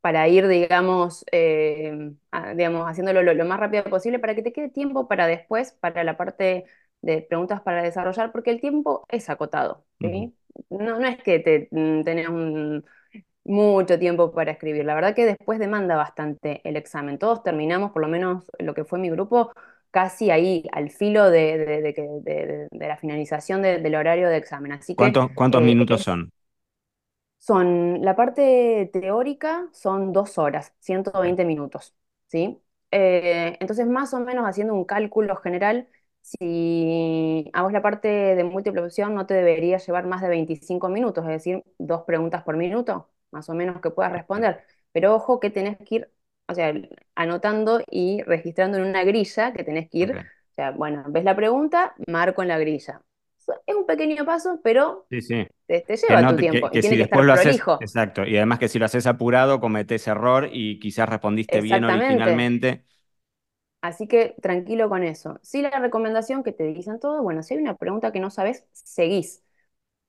para 0.00 0.28
ir, 0.28 0.46
digamos, 0.48 1.24
eh, 1.32 2.12
a- 2.30 2.54
digamos 2.54 2.88
haciéndolo 2.88 3.22
lo, 3.22 3.34
lo 3.34 3.44
más 3.44 3.60
rápido 3.60 3.84
posible 3.84 4.18
para 4.18 4.34
que 4.34 4.42
te 4.42 4.52
quede 4.52 4.68
tiempo 4.70 5.08
para 5.08 5.26
después, 5.26 5.72
para 5.72 6.04
la 6.04 6.16
parte 6.16 6.64
de 7.02 7.22
preguntas 7.22 7.60
para 7.62 7.82
desarrollar, 7.82 8.32
porque 8.32 8.50
el 8.50 8.60
tiempo 8.60 9.04
es 9.08 9.28
acotado. 9.30 9.84
¿sí? 10.00 10.34
No, 10.70 10.98
no 10.98 11.06
es 11.08 11.22
que 11.22 11.38
te, 11.40 11.68
mm, 11.70 12.04
tenés 12.04 12.28
un- 12.28 12.84
mucho 13.44 13.98
tiempo 13.98 14.32
para 14.32 14.52
escribir. 14.52 14.84
La 14.84 14.94
verdad 14.94 15.14
que 15.14 15.24
después 15.26 15.58
demanda 15.58 15.96
bastante 15.96 16.60
el 16.68 16.76
examen. 16.76 17.18
Todos 17.18 17.42
terminamos, 17.42 17.92
por 17.92 18.02
lo 18.02 18.08
menos 18.08 18.44
lo 18.58 18.74
que 18.74 18.84
fue 18.84 18.98
mi 18.98 19.10
grupo, 19.10 19.52
casi 19.96 20.30
ahí, 20.30 20.64
al 20.72 20.90
filo 20.90 21.30
de, 21.30 21.58
de- 21.58 22.68
de 22.70 22.88
la 22.88 22.96
finalización 22.98 23.62
de- 23.62 23.78
del 23.78 23.94
horario 23.94 24.28
de 24.28 24.36
examen. 24.36 24.72
Así 24.72 24.94
que 24.96 25.06
¿Cuántos, 25.06 25.30
cuántos 25.34 25.62
eh, 25.62 25.62
minutos 25.62 26.02
son? 26.02 26.32
son, 27.38 28.02
la 28.02 28.16
parte 28.16 28.90
teórica 28.92 29.68
son 29.72 30.12
dos 30.12 30.38
horas, 30.38 30.74
Ok, 31.12 31.24
120 31.34 31.44
minutos, 31.44 31.94
¿sí? 32.28 32.60
Eh, 32.90 33.56
entonces, 33.60 33.86
más 33.86 34.14
o 34.14 34.20
menos 34.20 34.44
haciendo 34.46 34.74
un 34.74 34.84
cálculo 34.84 35.36
general, 35.36 35.88
si 36.22 37.50
a 37.52 37.62
vos 37.62 37.72
la 37.72 37.82
parte 37.82 38.08
de 38.08 38.44
múltiple 38.44 38.82
opción 38.82 39.14
no 39.14 39.26
te 39.26 39.34
debería 39.34 39.78
llevar 39.78 40.06
más 40.06 40.22
de 40.22 40.28
25 40.28 40.88
minutos, 40.88 41.24
es 41.24 41.30
decir, 41.30 41.62
dos 41.78 42.02
preguntas 42.02 42.42
por 42.42 42.56
minuto, 42.56 43.08
más 43.30 43.48
o 43.48 43.54
menos 43.54 43.80
que 43.80 43.90
puedas 43.90 44.12
responder. 44.12 44.64
Pero 44.92 45.14
ojo 45.14 45.40
que 45.40 45.50
tenés 45.50 45.76
que 45.78 45.94
ir, 45.96 46.10
o 46.48 46.54
sea, 46.54 46.72
anotando 47.14 47.80
y 47.90 48.22
registrando 48.22 48.78
en 48.78 48.84
una 48.84 49.04
grilla 49.04 49.52
que 49.52 49.64
tenés 49.64 49.90
que 49.90 49.98
ir, 49.98 50.12
o 50.52 50.54
sea, 50.54 50.70
bueno, 50.72 51.04
ves 51.08 51.24
la 51.24 51.36
pregunta, 51.36 51.94
marco 52.08 52.42
en 52.42 52.48
la 52.48 52.58
grilla. 52.58 53.02
es 53.66 53.74
un 53.74 53.86
pequeño 53.86 54.24
paso, 54.24 54.60
pero 54.62 55.08
Sí, 55.10 55.22
sí. 55.22 55.46
te, 55.66 55.84
lleva 55.96 56.26
no, 56.26 56.28
tu 56.28 56.36
te- 56.36 56.48
que, 56.48 56.68
tiempo 56.68 56.70
y 56.72 56.80
si 56.82 56.96
tiene 56.96 56.98
que 56.98 57.02
después 57.02 57.24
estar 57.24 57.26
lo 57.26 57.32
haces, 57.32 57.68
exacto, 57.78 58.24
y 58.26 58.36
además 58.36 58.58
que 58.58 58.68
si 58.68 58.78
lo 58.78 58.86
haces 58.86 59.06
apurado, 59.06 59.60
cometés 59.60 60.06
error 60.08 60.48
y 60.52 60.80
quizás 60.80 61.08
respondiste 61.08 61.60
bien 61.60 61.84
originalmente. 61.84 62.84
Así 63.80 64.08
que 64.08 64.34
tranquilo 64.42 64.88
con 64.88 65.04
eso. 65.04 65.38
Sí, 65.42 65.62
la 65.62 65.70
recomendación 65.80 66.42
que 66.42 66.52
te 66.52 66.64
dicen 66.64 66.98
todo, 67.00 67.22
bueno, 67.22 67.42
si 67.42 67.54
hay 67.54 67.60
una 67.60 67.76
pregunta 67.76 68.12
que 68.12 68.20
no 68.20 68.30
sabes, 68.30 68.66
seguís. 68.72 69.44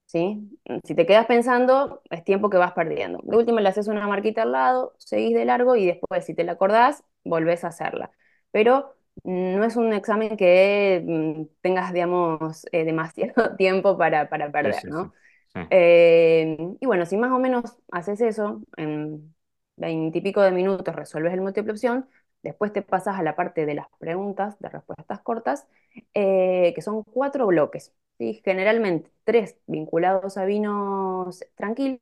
¿Sí? 0.08 0.60
Si 0.86 0.96
te 0.96 1.08
quedas 1.08 1.28
pensando, 1.28 2.04
es 2.12 2.26
tiempo 2.26 2.50
que 2.52 2.58
vas 2.58 2.74
perdiendo. 2.74 3.22
De 3.24 3.38
última 3.38 3.62
le 3.62 3.70
haces 3.70 3.88
una 3.90 4.08
marquita 4.08 4.44
al 4.44 4.54
lado, 4.54 4.96
seguís 5.00 5.36
de 5.36 5.46
largo 5.46 5.78
y 5.78 5.88
después, 5.88 6.26
si 6.26 6.36
te 6.36 6.46
la 6.46 6.54
acordás, 6.54 7.04
volvés 7.26 7.66
a 7.66 7.70
hacerla. 7.70 8.12
Pero 8.52 8.96
no 9.26 9.66
es 9.66 9.78
un 9.78 9.94
examen 9.94 10.38
que 10.38 11.04
mm, 11.06 11.44
tengas, 11.62 11.94
digamos, 11.94 12.66
eh, 12.74 12.86
demasiado 12.86 13.56
tiempo 13.58 13.98
para, 14.00 14.30
para 14.30 14.52
perder, 14.52 14.84
sí, 14.84 14.92
sí. 14.92 14.92
¿no? 14.92 15.14
Sí, 15.54 15.60
Eh, 15.70 16.58
y 16.80 16.86
bueno, 16.86 17.06
si 17.06 17.18
más 17.18 17.32
o 17.32 17.40
menos 17.40 17.78
haces 17.92 18.22
eso, 18.22 18.62
en 18.78 19.36
veintipico 19.78 20.42
de 20.42 20.52
minutos 20.52 20.96
resuelves 20.96 21.34
el 21.34 21.42
múltiple 21.42 21.74
opción, 21.74 22.10
después 22.44 22.72
te 22.74 22.82
pasas 22.82 23.18
a 23.20 23.24
la 23.24 23.36
parte 23.36 23.66
de 23.66 23.76
las 23.76 23.88
preguntas, 24.00 24.58
de 24.60 24.70
respuestas 24.70 25.22
cortas, 25.22 25.68
eh, 26.14 26.74
que 26.76 26.82
son 26.82 27.04
cuatro 27.04 27.48
bloques, 27.48 27.94
¿sí? 28.18 28.42
Generalmente 28.44 29.12
tres 29.24 29.58
vinculados 29.68 30.38
a 30.38 30.46
vinos 30.46 31.44
tranquilos 31.56 32.02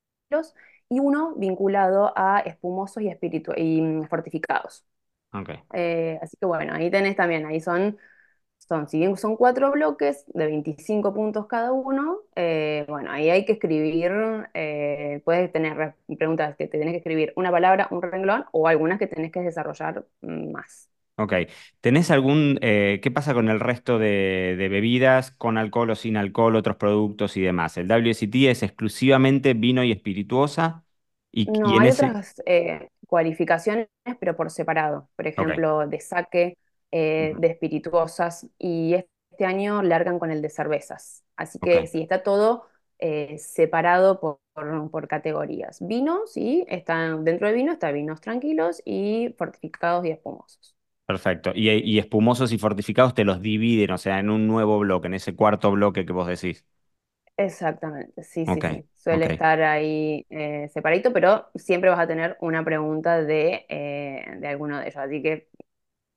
y 0.89 0.99
uno 0.99 1.33
vinculado 1.35 2.13
a 2.15 2.39
espumosos 2.41 3.03
y, 3.03 3.09
y 3.57 3.81
mm, 3.81 4.07
fortificados. 4.07 4.85
ok. 5.33 5.65
Eh, 5.73 6.19
así 6.21 6.37
que 6.39 6.45
bueno, 6.45 6.73
ahí 6.73 6.89
tenés 6.91 7.15
también, 7.15 7.45
ahí 7.45 7.59
son 7.59 7.97
son, 8.59 8.89
si 8.89 8.99
bien 8.99 9.17
son 9.17 9.37
cuatro 9.37 9.71
bloques 9.71 10.25
de 10.33 10.45
25 10.47 11.13
puntos 11.13 11.47
cada 11.47 11.71
uno, 11.73 12.19
eh, 12.35 12.85
bueno, 12.89 13.11
ahí 13.11 13.29
hay 13.29 13.45
que 13.45 13.53
escribir, 13.53 14.11
eh, 14.55 15.21
puedes 15.25 15.51
tener 15.51 15.77
re- 15.77 15.95
preguntas 16.17 16.55
que 16.57 16.67
te 16.67 16.79
tenés 16.79 16.93
que 16.93 16.97
escribir 16.99 17.33
una 17.37 17.51
palabra, 17.51 17.87
un 17.91 18.01
renglón, 18.01 18.45
o 18.53 18.67
algunas 18.67 18.99
que 18.99 19.07
tenés 19.07 19.31
que 19.31 19.41
desarrollar 19.41 20.05
mm, 20.21 20.51
más. 20.51 20.89
Ok. 21.17 21.33
¿Tenés 21.79 22.11
algún, 22.11 22.59
eh, 22.61 22.99
qué 23.01 23.09
pasa 23.09 23.33
con 23.33 23.47
el 23.49 23.61
resto 23.61 23.99
de, 23.99 24.55
de 24.57 24.67
bebidas, 24.67 25.31
con 25.31 25.57
alcohol 25.57 25.91
o 25.91 25.95
sin 25.95 26.17
alcohol, 26.17 26.57
otros 26.57 26.75
productos 26.75 27.37
y 27.37 27.41
demás? 27.41 27.77
¿El 27.77 27.87
WSET 27.87 28.35
es 28.51 28.63
exclusivamente 28.63 29.53
vino 29.53 29.83
y 29.85 29.91
espirituosa? 29.93 30.83
Y, 31.31 31.53
y 31.61 31.75
No, 31.75 31.77
en 31.77 31.85
hay 31.85 31.89
ese... 31.89 32.11
otras 32.11 32.41
eh, 32.47 32.89
cualificaciones, 33.07 33.87
pero 34.19 34.35
por 34.35 34.49
separado. 34.49 35.09
Por 35.15 35.27
Ok. 35.35 35.49
ejemplo, 35.49 35.87
de 35.87 35.99
saque, 35.99 36.57
eh, 36.91 37.35
Ujú. 37.35 37.37
de 37.37 37.47
espirituosas, 37.47 38.47
y 38.57 38.95
este 38.95 39.45
año 39.45 39.83
largan 39.83 40.17
con 40.17 40.31
el 40.31 40.41
de 40.41 40.49
cervezas. 40.49 41.23
Así 41.35 41.59
Ok. 41.59 41.75
que 41.75 41.85
sí, 41.87 42.01
está 42.01 42.23
todo 42.23 42.65
eh, 42.99 43.37
separado 43.37 44.19
por, 44.19 44.39
por- 44.53 44.89
por 44.89 45.07
categorías. 45.07 45.77
Vino, 45.85 46.25
sí, 46.25 46.65
está, 46.67 47.15
dentro 47.17 47.47
de 47.47 47.53
vino 47.53 47.71
está 47.73 47.91
vinos 47.91 48.21
tranquilos 48.21 48.81
y 48.85 49.35
fortificados 49.37 50.05
y 50.05 50.11
espumosos. 50.11 50.74
Perfecto. 51.05 51.51
Y, 51.53 51.69
y 51.71 51.99
espumosos 51.99 52.51
y 52.51 52.57
fortificados 52.57 53.13
te 53.13 53.25
los 53.25 53.39
dividen, 53.41 53.91
o 53.91 53.97
sea, 53.99 54.19
en 54.19 54.29
un 54.31 54.47
nuevo 54.47 54.79
bloque, 54.79 55.07
en 55.07 55.13
ese 55.13 55.35
cuarto 55.35 55.71
bloque 55.71 56.05
que 56.05 56.13
vos 56.13 56.27
decís. 56.27 56.65
Exactamente, 57.37 58.23
sí, 58.23 58.45
sí. 58.47 58.87
Suele 58.93 59.25
estar 59.25 59.61
ahí 59.61 60.25
eh, 60.29 60.69
separadito, 60.73 61.11
pero 61.11 61.49
siempre 61.55 61.89
vas 61.89 61.99
a 61.99 62.07
tener 62.07 62.37
una 62.39 62.63
pregunta 62.63 63.21
de, 63.23 63.65
eh, 63.67 64.25
de 64.39 64.47
alguno 64.47 64.77
de 64.79 64.83
ellos, 64.85 64.95
así 64.97 65.21
que 65.21 65.49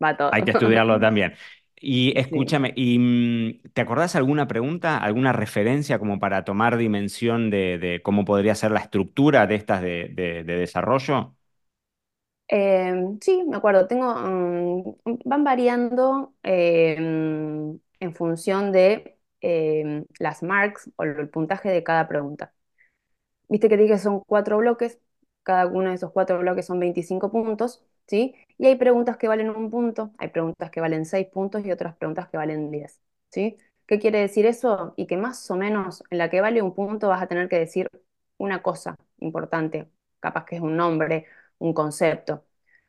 va 0.02 0.16
todo. 0.16 0.30
Hay 0.30 0.45
que 0.45 0.50
estudiarlo 0.52 1.00
también. 1.00 1.35
Y 1.80 2.18
Sí. 2.18 2.18
escúchame, 2.18 2.73
¿y 2.76 2.99
mm, 2.99 3.71
te 3.73 3.80
acordás 3.80 4.16
alguna 4.16 4.49
pregunta, 4.49 4.99
alguna 4.99 5.33
referencia 5.33 5.99
como 5.99 6.18
para 6.18 6.45
tomar 6.45 6.76
dimensión 6.76 7.50
de, 7.50 7.78
de 7.78 8.02
cómo 8.02 8.25
podría 8.25 8.54
ser 8.54 8.73
la 8.73 8.80
estructura 8.80 9.47
de 9.47 9.54
estas 9.54 9.80
de, 9.83 10.09
de- 10.14 10.45
de 10.45 10.57
desarrollo? 10.57 11.35
Eh, 12.50 12.95
sí, 13.21 13.45
me 13.47 13.57
acuerdo, 13.59 13.87
tengo, 13.87 14.14
mm, 14.14 15.19
van 15.25 15.45
variando 15.45 16.35
eh, 16.43 16.95
en 16.97 18.14
función 18.14 18.73
de 18.73 19.19
eh, 19.40 20.05
las 20.19 20.43
marks 20.43 20.90
o 20.97 21.02
el 21.05 21.28
puntaje 21.28 21.69
de 21.71 21.83
cada 21.85 22.09
pregunta. 22.09 22.55
Viste 23.49 23.69
que 23.69 23.76
dije 23.76 23.95
que 23.95 23.99
son 23.99 24.21
cuatro 24.21 24.59
bloques, 24.59 25.00
cada 25.43 25.67
uno 25.67 25.90
de 25.90 25.97
esos 25.97 26.12
cuatro 26.12 26.38
bloques 26.40 26.67
son 26.67 26.81
25 26.81 27.31
puntos, 27.33 27.85
¿sí? 28.07 28.35
Y 28.59 28.67
hay 28.67 28.76
preguntas 28.76 29.17
que 29.17 29.28
valen 29.28 29.50
un 29.50 29.71
punto, 29.71 30.12
hay 30.19 30.28
preguntas 30.28 30.71
que 30.71 30.81
valen 30.81 31.07
seis 31.07 31.26
puntos 31.28 31.64
y 31.64 31.73
otras 31.73 31.97
preguntas 31.97 32.28
que 32.28 32.37
valen 32.37 32.71
10, 32.71 33.00
¿sí? 33.31 33.57
¿Qué 33.87 33.99
quiere 33.99 34.21
decir 34.21 34.47
eso? 34.47 34.95
Y 34.97 35.07
que 35.07 35.17
más 35.17 35.50
o 35.50 35.57
menos 35.57 36.05
en 36.11 36.19
la 36.19 36.31
que 36.31 36.40
vale 36.43 36.62
un 36.62 36.75
punto 36.75 37.09
vas 37.09 37.23
a 37.23 37.26
tener 37.28 37.49
que 37.49 37.59
decir 37.59 37.88
una 38.38 38.62
cosa 38.62 38.97
importante, 39.19 39.88
capaz 40.21 40.45
que 40.45 40.57
es 40.57 40.62
un 40.62 40.76
nombre, 40.76 41.26
un 41.59 41.73
concepto. 41.75 42.45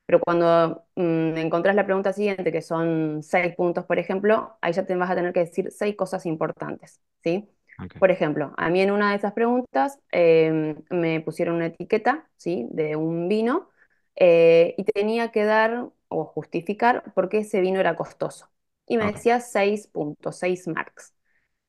Pero 0.06 0.20
cuando 0.22 0.86
mm, 0.96 1.38
encontrás 1.38 1.76
la 1.76 1.86
pregunta 1.86 2.14
siguiente, 2.14 2.52
que 2.52 2.62
son 2.62 3.22
seis 3.24 3.56
puntos, 3.56 3.86
por 3.86 4.00
ejemplo, 4.00 4.58
ahí 4.62 4.74
ya 4.74 4.86
te 4.86 4.96
vas 4.96 5.10
a 5.12 5.16
tener 5.16 5.34
que 5.34 5.42
decir 5.42 5.72
seis 5.72 5.96
cosas 5.96 6.26
importantes, 6.26 7.02
¿sí? 7.24 7.50
Por 7.98 8.12
ejemplo, 8.12 8.54
a 8.58 8.70
mí 8.70 8.82
en 8.82 8.92
una 8.92 9.12
de 9.12 9.18
esas 9.18 9.34
preguntas 9.34 10.00
eh, 10.12 10.76
me 10.90 11.22
pusieron 11.22 11.56
una 11.58 11.68
etiqueta, 11.68 12.30
¿sí? 12.38 12.66
de 12.72 12.96
un 12.96 13.28
vino 13.28 13.70
eh, 14.16 14.74
y 14.78 14.84
tenía 14.86 15.32
que 15.32 15.44
dar 15.44 15.90
o 16.08 16.26
justificar 16.26 17.14
por 17.14 17.30
qué 17.30 17.40
ese 17.40 17.60
vino 17.62 17.80
era 17.80 17.96
costoso. 17.96 18.50
Y 18.88 18.98
me 18.98 19.06
decía 19.12 19.40
6.6 19.42 20.68
marks. 20.68 21.14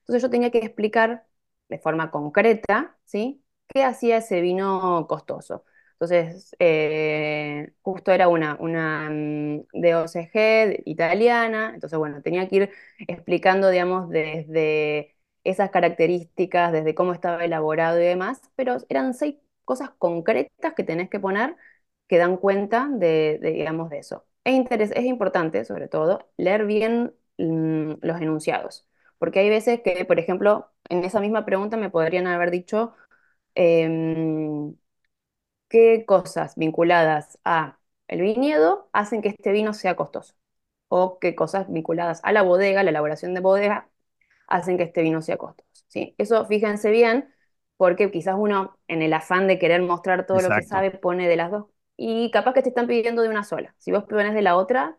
Entonces 0.01 0.23
yo 0.23 0.31
tenía 0.31 0.51
que 0.51 0.59
explicar 0.59 1.27
de 1.69 1.79
forma 1.79 2.11
concreta, 2.11 2.99
¿sí? 3.05 3.45
¿Qué 3.69 3.85
hacía 3.85 4.19
ese 4.19 4.41
vino 4.41 5.07
costoso? 5.09 5.65
Entonces, 6.01 6.57
eh, 6.59 7.73
justo 7.83 8.11
era 8.13 8.29
una, 8.29 8.57
una 8.59 9.11
mm, 9.11 9.67
DOCG 9.75 10.83
italiana, 10.87 11.73
entonces, 11.75 11.99
bueno, 11.99 12.23
tenía 12.23 12.49
que 12.49 12.57
ir 12.57 12.71
explicando, 13.07 13.69
digamos, 13.71 14.09
desde 14.09 15.15
esas 15.45 15.71
características, 15.71 16.73
desde 16.73 16.95
cómo 16.95 17.13
estaba 17.13 17.45
elaborado 17.45 18.01
y 18.01 18.05
demás, 18.05 18.41
pero 18.57 18.79
eran 18.89 19.13
seis 19.15 19.37
cosas 19.65 19.91
concretas 19.99 20.73
que 20.75 20.85
tenés 20.85 21.11
que 21.11 21.21
poner 21.21 21.57
que 22.09 22.19
dan 22.19 22.37
cuenta 22.37 22.89
de, 22.91 23.39
de, 23.41 23.51
digamos, 23.53 23.91
de 23.91 23.99
eso. 23.99 24.27
Es, 24.45 24.55
interes- 24.55 24.93
es 24.97 25.05
importante, 25.05 25.65
sobre 25.65 25.89
todo, 25.89 26.31
leer 26.37 26.65
bien 26.67 27.15
mm, 27.39 27.95
los 28.03 28.21
enunciados. 28.21 28.87
Porque 29.19 29.41
hay 29.41 29.51
veces 29.51 29.81
que, 29.83 30.05
por 30.05 30.19
ejemplo, 30.19 30.71
en 30.89 31.05
esa 31.05 31.21
misma 31.21 31.45
pregunta 31.45 31.77
me 31.77 31.91
podrían 31.91 32.27
haber 32.27 32.51
dicho 32.51 32.95
em, 33.55 34.60
qué 35.71 36.05
cosas 36.07 36.57
vinculadas 36.57 37.39
a 37.45 37.79
el 38.09 38.23
viñedo 38.23 38.91
hacen 38.93 39.23
que 39.23 39.29
este 39.31 39.53
vino 39.53 39.73
sea 39.73 39.97
costoso. 39.97 40.35
O 40.89 41.19
qué 41.21 41.35
cosas 41.37 41.73
vinculadas 41.73 42.21
a 42.25 42.33
la 42.33 42.43
bodega, 42.43 42.83
la 42.83 42.91
elaboración 42.91 43.35
de 43.35 43.41
bodega, 43.41 43.89
hacen 44.49 44.77
que 44.77 44.83
este 44.85 45.03
vino 45.03 45.23
sea 45.23 45.39
costoso. 45.39 45.85
¿sí? 45.89 46.15
Eso 46.19 46.45
fíjense 46.47 46.91
bien, 46.91 47.33
porque 47.77 48.11
quizás 48.11 48.35
uno, 48.39 48.77
en 48.89 49.03
el 49.03 49.13
afán 49.15 49.47
de 49.47 49.59
querer 49.61 49.83
mostrar 49.83 50.27
todo 50.27 50.41
lo 50.41 50.49
que 50.51 50.63
sabe, 50.63 50.91
pone 50.91 51.29
de 51.29 51.37
las 51.37 51.53
dos. 51.53 51.67
Y 51.97 52.31
capaz 52.33 52.55
que 52.55 52.63
te 52.63 52.71
están 52.71 52.89
pidiendo 52.89 53.23
de 53.23 53.29
una 53.29 53.45
sola. 53.45 53.75
Si 53.79 53.93
vos 53.93 54.05
pones 54.05 54.35
de 54.35 54.43
la 54.43 54.57
otra, 54.57 54.99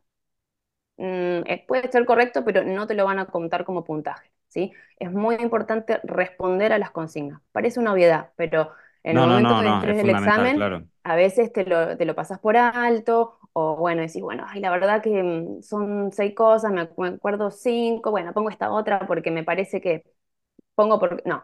mm, 0.98 1.44
eh, 1.48 1.66
puede 1.68 1.92
ser 1.92 2.06
correcto, 2.06 2.44
pero 2.46 2.64
no 2.64 2.88
te 2.88 2.94
lo 2.96 3.06
van 3.06 3.20
a 3.20 3.26
contar 3.28 3.66
como 3.66 3.84
puntaje, 3.84 4.32
¿sí? 4.48 4.72
Es 4.98 5.12
muy 5.12 5.36
importante 5.36 6.00
responder 6.04 6.74
a 6.74 6.80
las 6.80 6.92
consignas. 6.92 7.42
Parece 7.52 7.80
una 7.80 7.94
obviedad, 7.94 8.32
pero 8.36 8.72
en 9.04 9.18
el 9.18 9.18
No, 9.18 9.28
momento 9.28 9.56
no, 9.56 9.62
no, 9.62 9.86
es 9.86 9.98
estrés 9.98 9.98
del 9.98 10.10
examen, 10.10 10.54
claro. 10.54 10.88
a 11.04 11.16
veces 11.16 11.52
te 11.54 11.66
lo, 11.66 11.98
te 11.98 12.06
lo 12.06 12.16
pasas 12.16 12.40
por 12.40 12.58
alto, 12.58 13.40
o 13.54 13.76
bueno, 13.78 14.02
decís, 14.02 14.22
bueno, 14.22 14.46
ay, 14.48 14.62
la 14.62 14.72
verdad 14.72 15.02
que 15.02 15.22
mm, 15.24 15.62
son 15.64 16.12
seis 16.12 16.34
cosas, 16.36 16.72
me, 16.72 16.82
acu- 16.90 17.10
me 17.10 17.16
acuerdo 17.16 17.52
cinco, 17.52 18.12
bueno, 18.12 18.34
pongo 18.34 18.50
esta 18.50 18.72
otra 18.72 19.08
porque 19.08 19.32
me 19.32 19.44
parece 19.44 19.82
que 19.82 20.04
pongo 20.76 21.00
por... 21.00 21.22
No, 21.28 21.44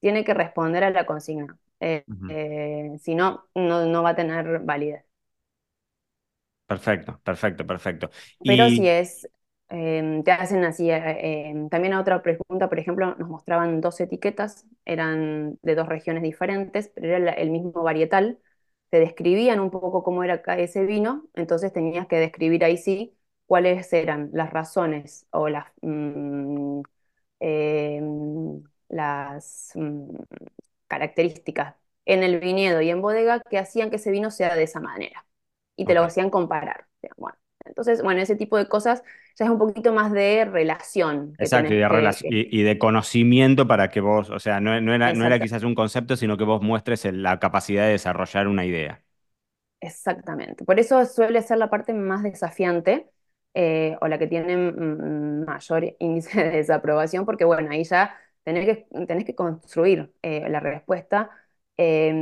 tiene 0.00 0.24
que 0.24 0.34
responder 0.34 0.84
a 0.84 0.90
la 0.90 1.06
consigna. 1.06 1.58
Eh, 1.80 2.06
eh, 2.28 2.96
si 3.00 3.14
no, 3.16 3.46
no, 3.54 4.02
va 4.04 4.10
a 4.10 4.16
tener 4.16 4.60
validez. 4.60 5.04
Perfecto, 6.66 7.20
perfecto, 7.22 7.64
perfecto. 7.66 8.10
Pero 8.44 8.70
si 8.70 8.88
Y, 8.88 8.88
es, 8.88 9.28
eh, 9.68 10.22
te 10.24 10.32
hacen 10.32 10.64
así, 10.64 10.90
eh, 10.90 11.50
eh, 11.50 11.68
también 11.70 11.92
a 11.94 12.00
otra 12.00 12.22
pregunta, 12.22 12.68
por 12.68 12.78
ejemplo, 12.78 13.14
nos 13.16 13.28
mostraban 13.28 13.80
dos 13.80 14.00
etiquetas, 14.00 14.66
eran 14.84 15.58
de 15.62 15.74
dos 15.74 15.88
regiones 15.88 16.22
diferentes, 16.22 16.88
pero 16.94 17.08
era 17.16 17.32
el 17.32 17.50
mismo 17.50 17.72
varietal, 17.82 18.38
te 18.90 19.00
describían 19.00 19.60
un 19.60 19.70
poco 19.70 20.02
cómo 20.04 20.22
era 20.24 20.36
ese 20.56 20.84
vino, 20.86 21.26
entonces 21.34 21.72
tenías 21.72 22.06
que 22.06 22.16
describir 22.18 22.64
ahí 22.64 22.76
sí 22.76 23.16
cuáles 23.46 23.92
eran 23.92 24.30
las 24.32 24.52
razones 24.52 25.26
o 25.30 25.48
las, 25.48 25.66
mm, 25.82 26.80
eh, 27.40 28.00
las 28.88 29.72
mm, 29.74 30.10
características 30.88 31.76
en 32.04 32.22
el 32.22 32.40
viñedo 32.40 32.80
y 32.82 32.90
en 32.90 33.02
bodega 33.02 33.40
que 33.50 33.58
hacían 33.58 33.90
que 33.90 33.96
ese 33.96 34.10
vino 34.10 34.30
sea 34.30 34.54
de 34.56 34.62
esa 34.64 34.80
manera. 34.80 35.26
Y 35.76 35.84
te 35.86 35.94
lo 35.94 36.02
hacían 36.04 36.30
comparar. 36.30 36.86
Bueno, 37.16 37.36
entonces, 37.64 38.02
bueno, 38.02 38.20
ese 38.22 38.36
tipo 38.36 38.56
de 38.58 38.68
cosas 38.68 39.02
ya 39.36 39.44
es 39.46 39.50
un 39.50 39.58
poquito 39.58 39.92
más 39.92 40.12
de 40.12 40.44
relación 40.46 41.38
Exacto, 41.38 41.74
y 41.74 41.76
de, 41.76 41.86
que... 41.86 41.86
relac- 41.86 42.22
que- 42.22 42.30
y, 42.30 42.60
y 42.60 42.62
de 42.62 42.78
conocimiento 42.78 43.66
para 43.68 43.90
que 43.90 44.00
vos, 44.00 44.30
o 44.30 44.38
sea, 44.40 44.58
no, 44.60 44.80
no 44.80 44.94
era, 44.94 45.12
no 45.12 45.26
era 45.26 45.38
exacta- 45.38 45.42
quizás 45.42 45.64
un 45.64 45.74
concepto, 45.74 46.16
sino 46.16 46.38
que 46.38 46.44
vos 46.44 46.62
muestres 46.62 47.04
el- 47.04 47.22
la 47.22 47.38
capacidad 47.38 47.84
de 47.84 47.90
desarrollar 47.92 48.48
una 48.48 48.64
idea. 48.64 49.02
exactamente. 49.80 50.64
Por 50.64 50.78
eso 50.80 51.04
suele 51.06 51.42
ser 51.42 51.58
la 51.58 51.70
parte 51.70 51.92
más 51.94 52.22
desafiante 52.22 53.10
eh, 53.54 53.96
o 54.00 54.08
la 54.08 54.18
que 54.18 54.26
tiene 54.26 54.56
mayor 54.56 55.96
índice 55.98 56.42
de 56.44 56.50
desaprobación, 56.58 57.24
porque 57.24 57.44
bueno, 57.44 57.70
ahí 57.70 57.84
ya 57.84 58.16
tenés 58.44 58.66
que, 58.66 59.06
tenés 59.06 59.24
que 59.24 59.34
construir 59.34 60.12
eh, 60.22 60.48
la 60.48 60.60
respuesta. 60.60 61.30
eh, 61.76 62.12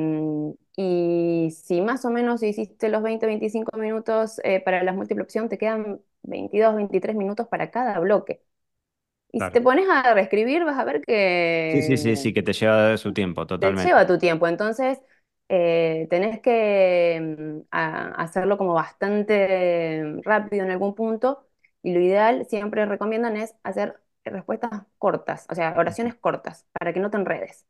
y 0.77 1.51
si 1.53 1.81
más 1.83 2.05
o 2.05 2.11
menos 2.11 2.43
hiciste 2.43 2.89
los 2.89 3.03
20, 3.03 3.27
25 3.27 3.77
minutos 3.79 4.41
eh, 4.45 4.61
para 4.61 4.83
la 4.83 4.93
múltiple 4.93 5.23
opción, 5.23 5.49
te 5.49 5.59
quedan 5.59 6.01
22, 6.25 6.75
23 6.77 7.17
minutos 7.17 7.49
para 7.49 7.71
cada 7.71 7.99
bloque. 8.01 8.43
Y 9.33 9.43
si 9.43 9.51
te 9.53 9.61
pones 9.63 9.89
a 9.91 10.15
reescribir, 10.15 10.65
vas 10.65 10.79
a 10.79 10.85
ver 10.85 11.03
Sí, 11.69 11.83
sí, 11.83 11.97
sí, 11.99 12.17
que 12.17 12.17
sí, 12.17 12.33
que 12.33 12.43
te 12.43 12.53
lleva 12.53 12.97
su 12.97 13.13
tiempo, 13.13 13.47
te 13.59 13.75
totalmente. 13.75 13.97
lleva 13.97 14.07
tu 14.07 14.19
tiempo. 14.19 14.47
Entonces, 14.47 15.01
eh, 15.49 16.07
tenés 16.11 16.41
que 16.41 17.21
mm, 17.21 17.61
a- 17.71 18.09
hacerlo 18.23 18.59
como 18.59 18.75
bastante 18.75 20.03
rápido 20.23 20.65
en 20.65 20.71
algún 20.73 20.95
punto. 20.95 21.47
Y 21.83 21.93
lo 21.93 22.01
ideal, 22.01 22.47
siempre 22.47 22.87
recomiendan, 22.87 23.37
es 23.37 23.55
hacer 23.63 24.01
respuestas 24.25 24.71
cortas, 24.99 25.47
o 25.51 25.55
sea, 25.55 25.75
oraciones 25.77 26.15
cortas, 26.15 26.67
para 26.73 26.93
que 26.95 27.01
no 27.01 27.11
te 27.11 27.19
enredes. 27.19 27.67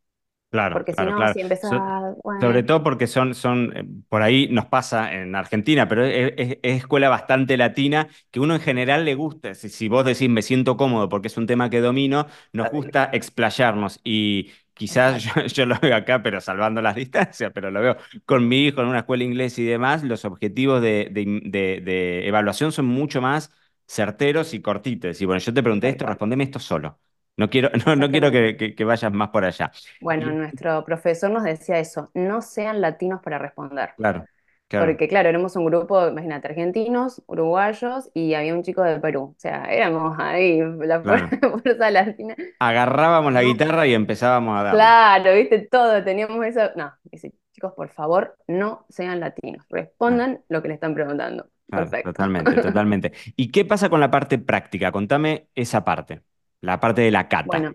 Claro, 0.55 0.85
Porque 0.85 0.93
si 0.95 1.05
claro, 1.05 1.13
no, 1.13 1.15
claro. 1.15 1.35
si 1.35 1.41
So- 1.61 1.81
empezás, 1.81 2.17
sobre 2.41 2.63
todo 2.63 2.83
porque 2.83 3.07
son, 3.07 3.35
son, 3.35 3.73
eh, 3.77 3.85
por 4.09 4.23
ahí 4.23 4.49
nos 4.51 4.67
pasa 4.67 5.13
en 5.15 5.35
Argentina, 5.35 5.89
pero 5.89 6.05
es, 6.05 6.33
es- 6.37 6.59
es 6.63 6.77
escuela 6.79 7.09
bastante 7.09 7.57
latina, 7.57 8.09
que 8.31 8.39
uno 8.41 8.55
en 8.55 8.61
general 8.61 9.05
le 9.05 9.15
gusta, 9.15 9.55
si, 9.55 9.69
si 9.69 9.89
vos 9.89 10.05
decís 10.05 10.29
me 10.29 10.43
siento 10.43 10.77
cómodo 10.77 11.09
porque 11.09 11.29
es 11.29 11.37
un 11.37 11.47
tema 11.47 11.71
que 11.71 11.81
domino, 11.81 12.27
nos 12.53 12.71
gusta 12.71 13.11
explayarnos 13.13 14.01
y 14.05 14.51
quizás 14.75 15.23
yo, 15.25 15.33
yo 15.47 15.67
lo 15.67 15.77
veo 15.81 15.97
acá, 15.97 16.23
pero 16.23 16.41
salvando 16.41 16.81
las 16.83 16.95
distancias, 16.97 17.51
pero 17.55 17.71
lo 17.71 17.81
veo 17.81 17.97
con 18.27 18.47
mi 18.49 18.67
hijo 18.67 18.81
en 18.83 18.89
una 18.89 19.01
escuela 19.01 19.25
inglesa 19.25 19.61
y 19.61 19.65
demás, 19.65 20.03
los 20.05 20.25
objetivos 20.25 20.83
de, 20.83 21.09
de- 21.13 21.41
de- 21.45 21.81
de 21.81 22.29
evaluación 22.29 22.71
son 22.73 22.87
mucho 22.87 23.21
más 23.21 23.51
certeros 23.89 24.55
y 24.55 24.61
cortitos. 24.63 25.21
Y 25.21 25.25
bueno, 25.27 25.41
yo 25.41 25.53
te 25.55 25.63
pregunté 25.63 25.89
esto, 25.89 26.07
respondeme 26.07 26.45
esto 26.45 26.59
solo. 26.61 26.99
No 27.37 27.50
quiero, 27.50 27.71
no, 27.87 27.97
no 27.97 28.11
quiero 28.11 28.31
que, 28.31 28.57
que 28.57 28.75
que 28.75 28.85
vayas 28.85 29.12
más 29.12 29.31
por 29.31 29.45
allá. 29.45 29.73
Bueno, 30.00 30.31
nuestro 30.33 30.85
profesor 30.85 31.31
nos 31.31 31.45
decía 31.45 31.79
eso, 31.79 32.11
no 32.14 32.43
sean 32.43 32.81
latinos 32.81 33.21
para 33.23 33.38
responder. 33.38 33.91
Claro, 33.97 34.25
claro, 34.69 34.87
Porque 34.87 35.09
claro, 35.09 35.29
éramos 35.29 35.57
un 35.57 35.67
grupo, 35.67 36.09
imagínate, 36.09 36.49
argentinos, 36.49 37.23
uruguayos 37.26 38.11
y 38.14 38.35
había 38.35 38.55
un 38.55 38.62
chico 38.62 38.83
de 38.83 39.00
Perú. 39.00 39.35
O 39.37 39.41
sea, 39.41 39.64
éramos 39.67 40.17
ahí 40.19 40.61
la 40.81 41.03
claro. 41.03 41.29
fuerza 41.62 41.91
latina. 41.91 42.37
Agarrábamos 42.59 43.33
la 43.33 43.43
guitarra 43.45 43.87
y 43.87 43.95
empezábamos 43.95 44.59
a 44.59 44.62
darle. 44.64 44.81
claro, 44.81 45.35
viste, 45.35 45.61
todo, 45.71 46.03
teníamos 46.05 46.45
eso. 46.47 46.71
No, 46.76 46.93
dice, 47.05 47.33
chicos, 47.53 47.73
por 47.75 47.88
favor, 47.91 48.37
no 48.47 48.85
sean 48.88 49.21
latinos, 49.21 49.64
respondan 49.71 50.43
lo 50.49 50.62
que 50.62 50.69
le 50.69 50.75
están 50.75 50.95
preguntando. 50.95 51.49
claro, 51.71 51.91
Perfecto. 51.91 52.12
totalmente, 52.12 52.57
totalmente. 52.61 53.12
¿Y 53.37 53.50
qué 53.50 53.64
pasa 53.64 53.88
con 53.91 54.00
la 54.00 54.11
parte 54.11 54.38
práctica? 54.38 54.93
Contame 54.93 55.49
esa 55.55 55.85
parte, 55.85 56.23
la 56.64 56.80
parte 56.80 57.02
de 57.02 57.11
la 57.11 57.28
cata. 57.28 57.62
Bueno, 57.62 57.75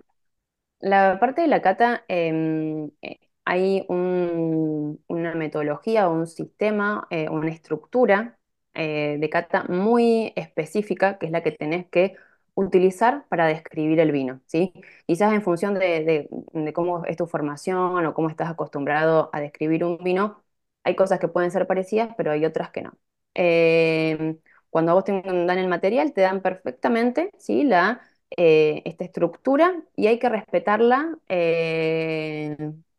La 0.81 1.19
parte 1.19 1.41
de 1.43 1.47
la 1.49 1.61
cata, 1.61 2.05
em, 2.09 2.91
eh, 3.01 3.19
hay 3.45 3.85
un- 3.89 5.03
una 5.07 5.35
metodología 5.35 6.09
o 6.09 6.13
un 6.13 6.27
sistema, 6.27 7.07
eh, 7.11 7.29
una 7.29 7.49
estructura 7.51 8.39
eh, 8.75 9.17
de 9.19 9.29
cata 9.29 9.65
muy 9.69 10.33
específica, 10.37 11.17
que 11.19 11.27
es 11.27 11.31
la 11.33 11.43
que 11.43 11.51
tenés 11.53 11.87
que 11.89 12.15
utilizar 12.55 13.27
para 13.29 13.47
describir 13.47 13.99
el 14.01 14.11
vino, 14.13 14.41
¿sí? 14.47 14.73
Quizás 15.07 15.33
en 15.33 15.41
función 15.43 15.75
de, 15.75 16.29
cómo 16.73 17.05
es 17.05 17.17
tu 17.17 17.27
formación 17.27 18.05
o 18.05 18.13
cómo 18.13 18.29
estás 18.29 18.49
acostumbrado 18.49 19.29
a 19.33 19.41
describir 19.41 19.83
un 19.83 19.97
vino, 20.03 20.43
hay 20.83 20.95
cosas 20.95 21.19
que 21.19 21.27
pueden 21.27 21.51
ser 21.51 21.67
parecidas, 21.67 22.09
pero 22.17 22.31
hay 22.31 22.45
otras 22.45 22.71
que 22.71 22.81
no. 22.83 22.93
Em, 23.33 24.39
cuando 24.69 24.93
vos 24.93 25.03
te 25.03 25.21
dan 25.21 25.57
el 25.57 25.67
material, 25.67 26.13
te 26.13 26.21
dan 26.21 26.41
perfectamente, 26.41 27.31
¿sí? 27.37 27.63
La 27.63 28.01
eh, 28.37 28.81
esta 28.85 29.03
estructura 29.05 29.83
y 29.95 30.07
hay 30.07 30.19
que 30.19 30.29
respetarla 30.29 31.17
eh, 31.29 32.55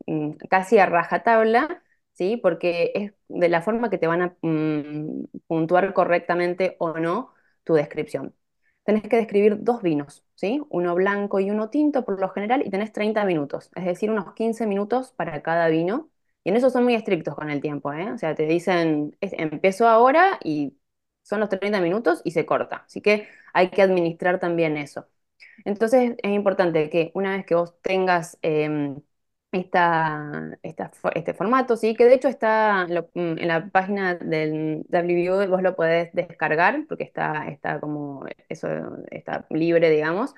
mm, 0.07 0.31
casi 0.51 0.79
a 0.79 0.87
rajatabla, 0.87 1.83
¿sí? 2.12 2.37
Porque 2.37 2.93
es 2.95 3.12
de 3.29 3.49
la 3.49 3.62
forma 3.62 3.90
que 3.90 3.99
te 3.99 4.07
van 4.07 4.23
a 4.23 4.37
mm, 4.43 5.25
puntuar 5.47 5.93
correctamente 5.95 6.77
o 6.79 6.95
no 6.99 7.35
tu 7.64 7.75
descripción. 7.75 8.35
Tenés 8.85 9.03
que 9.09 9.16
describir 9.16 9.62
dos 9.62 9.83
vinos, 9.83 10.25
¿sí? 10.35 10.61
Uno 10.71 10.95
blanco 10.95 11.38
y 11.40 11.51
uno 11.51 11.71
tinto 11.71 12.05
por 12.05 12.19
lo 12.21 12.31
general 12.31 12.62
y 12.66 12.71
tenés 12.71 12.93
30 12.93 13.25
minutos, 13.25 13.71
es 13.77 13.85
decir, 13.85 14.11
unos 14.11 14.33
15 14.35 14.66
minutos 14.66 15.12
para 15.12 15.43
cada 15.43 15.69
vino. 15.69 16.11
Y 16.43 16.49
en 16.51 16.57
eso 16.57 16.71
son 16.71 16.85
muy 16.85 16.95
estrictos 16.95 17.35
con 17.35 17.51
el 17.51 17.61
tiempo, 17.61 17.93
¿eh? 17.93 18.11
O 18.12 18.19
sea, 18.19 18.35
te 18.35 18.47
dicen, 18.47 19.16
es- 19.21 19.35
empiezo 19.35 19.87
ahora 19.88 20.38
y 20.43 20.77
son 21.23 21.40
los 21.40 21.49
30 21.51 21.81
minutos 21.81 22.23
y 22.25 22.31
se 22.33 22.47
corta. 22.47 22.85
Así 22.87 23.01
que 23.03 23.29
hay 23.53 23.69
que 23.71 23.83
administrar 23.83 24.40
también 24.40 24.77
eso. 24.79 25.07
Entonces 25.64 26.14
es 26.22 26.31
importante 26.33 26.90
que 26.90 27.11
una 27.14 27.37
vez 27.37 27.46
que 27.46 27.55
vos 27.55 27.74
tengas 27.83 28.38
eh, 28.42 28.94
esta, 29.53 30.50
este 31.14 31.35
formato, 31.35 31.76
¿sí? 31.76 31.94
que 31.96 32.05
de 32.05 32.14
hecho 32.14 32.29
está 32.29 32.87
lo- 32.88 33.11
mm, 33.14 33.38
en 33.38 33.48
la 33.48 33.68
página 33.70 34.14
del 34.14 34.85
WBU, 34.88 35.48
vos 35.48 35.62
lo 35.62 35.74
podés 35.76 36.12
descargar 36.12 36.85
porque 36.88 37.05
está, 37.05 37.48
está 37.48 37.81
como 37.81 38.24
eso 38.48 38.68
está 39.11 39.46
libre, 39.50 39.90
digamos. 39.90 40.35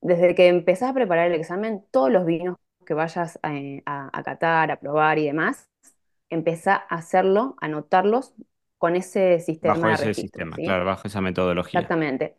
Desde 0.00 0.34
que 0.34 0.48
empezás 0.48 0.90
a 0.90 0.94
preparar 0.94 1.28
el 1.28 1.34
examen, 1.40 1.84
todos 1.90 2.10
los 2.10 2.24
vinos 2.26 2.56
que 2.86 2.94
vayas 2.94 3.38
eh, 3.44 3.82
a, 3.86 4.10
a 4.18 4.22
catar, 4.22 4.70
a 4.70 4.80
probar 4.80 5.18
y 5.18 5.26
demás, 5.26 5.68
empezá 6.30 6.76
a 6.76 6.96
hacerlo, 6.96 7.56
a 7.60 7.66
anotarlos 7.66 8.34
con 8.78 8.96
ese 8.96 9.40
Bajo 9.60 9.88
sistema 9.88 9.90
de 9.90 9.96
ese 9.96 10.14
registro, 10.14 10.14
sistema, 10.14 10.56
¿sí? 10.56 10.62
claro, 10.62 10.86
bajo 10.86 11.08
esa 11.08 11.20
metodología. 11.20 11.94
Exactamente. 11.94 12.36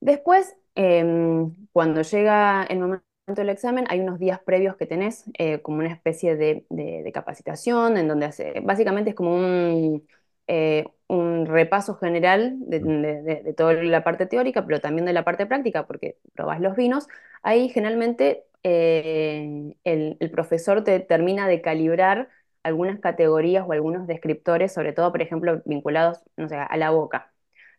Después, 0.00 0.56
em, 0.74 1.54
cuando 1.72 2.02
llega 2.02 2.64
el 2.64 2.78
momento 2.80 3.04
del 3.26 3.48
examen, 3.50 3.86
hay 3.88 4.00
unos 4.00 4.18
días 4.18 4.40
previos 4.44 4.76
que 4.76 4.86
tenés 4.86 5.24
eh, 5.38 5.60
como 5.62 5.78
una 5.78 5.92
especie 5.92 6.36
de, 6.36 6.66
de- 6.70 7.02
de 7.02 7.12
capacitación, 7.12 7.96
en 7.96 8.08
donde 8.08 8.26
hace- 8.26 8.60
básicamente 8.62 9.10
es 9.10 9.16
como 9.16 9.34
un, 9.34 10.06
eh, 10.48 10.84
un 11.08 11.46
repaso 11.46 11.94
general 11.96 12.56
de, 12.60 12.80
de- 12.80 13.54
toda 13.54 13.74
la 13.74 14.04
parte 14.04 14.26
teórica, 14.26 14.66
pero 14.66 14.80
también 14.80 15.06
de 15.06 15.12
la 15.12 15.24
parte 15.24 15.46
práctica, 15.46 15.86
porque 15.86 16.16
probás 16.34 16.60
los 16.60 16.76
vinos. 16.76 17.08
Ahí 17.42 17.68
generalmente 17.68 18.44
eh, 18.62 19.74
el, 19.84 20.16
el 20.20 20.30
profesor 20.30 20.84
te 20.84 21.00
termina 21.00 21.48
de 21.48 21.60
calibrar 21.62 22.28
algunas 22.62 23.00
categorías 23.00 23.64
o 23.66 23.72
algunos 23.72 24.06
descriptores, 24.06 24.72
sobre 24.72 24.92
todo, 24.92 25.10
por 25.12 25.22
ejemplo, 25.22 25.62
vinculados, 25.64 26.20
no 26.36 26.48
sé, 26.48 26.56
a 26.56 26.76
la 26.76 26.90
boca. 26.90 27.31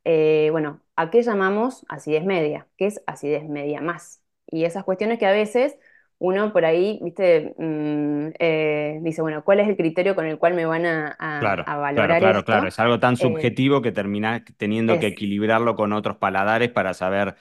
Eh, 0.06 0.50
bueno, 0.52 0.82
¿a 0.96 1.10
qué 1.10 1.22
llamamos 1.24 1.86
acidez 1.90 2.26
media? 2.26 2.68
¿Qué 2.78 2.88
es 2.88 3.02
acidez 3.08 3.48
media 3.48 3.82
más? 3.82 4.22
Y 4.48 4.66
esas 4.66 4.84
cuestiones 4.84 5.20
que 5.20 5.26
a 5.26 5.32
veces 5.32 5.78
uno 6.20 6.54
por 6.54 6.66
ahí, 6.66 7.00
viste, 7.04 7.56
mm, 7.58 8.30
eh, 8.40 9.00
dice, 9.02 9.22
bueno, 9.22 9.44
¿cuál 9.44 9.60
es 9.62 9.68
el 9.70 9.78
criterio 9.78 10.16
con 10.16 10.26
el 10.26 10.38
cual 10.40 10.54
me 10.56 10.66
van 10.66 10.86
a, 10.86 11.16
a- 11.20 11.40
Claro, 11.40 11.66
a 11.66 11.78
claro, 11.94 12.16
valorar 12.16 12.18
claro, 12.18 12.46
claro. 12.46 12.68
esto? 12.68 12.70
Es 12.70 12.80
algo 12.80 13.00
tan 13.00 13.18
Eh, 13.18 13.18
subjetivo 13.18 13.82
que 13.82 13.92
terminás 13.92 14.44
teniendo 14.58 14.98
que 14.98 15.08
equilibrarlo 15.08 15.76
con 15.76 15.92
otros 15.92 16.18
paladares 16.18 16.70
para 16.72 16.94
saber 16.94 17.36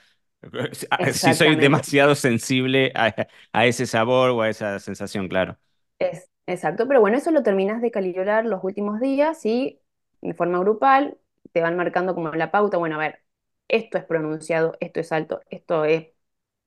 si 1.13 1.33
soy 1.33 1.55
demasiado 1.55 2.15
sensible 2.15 2.91
a, 2.95 3.15
a 3.53 3.65
ese 3.65 3.85
sabor 3.85 4.31
o 4.31 4.41
a 4.41 4.49
esa 4.49 4.79
sensación, 4.79 5.29
claro. 5.29 5.57
Es, 5.99 6.29
exacto, 6.47 6.87
pero 6.87 6.99
bueno, 7.01 7.17
eso 7.17 7.31
lo 7.31 7.43
terminas 7.43 7.81
de 7.81 7.91
calibrar 7.91 8.45
los 8.45 8.63
últimos 8.63 8.99
días 8.99 9.45
y 9.45 9.79
de 10.21 10.33
forma 10.33 10.59
grupal 10.59 11.17
te 11.53 11.61
van 11.61 11.77
marcando 11.77 12.15
como 12.15 12.31
la 12.33 12.51
pauta, 12.51 12.77
bueno, 12.77 12.95
a 12.97 12.99
ver, 12.99 13.23
esto 13.69 13.97
es 13.99 14.05
pronunciado, 14.05 14.77
esto 14.81 14.99
es 15.01 15.11
alto, 15.13 15.41
esto 15.49 15.85
es, 15.85 16.09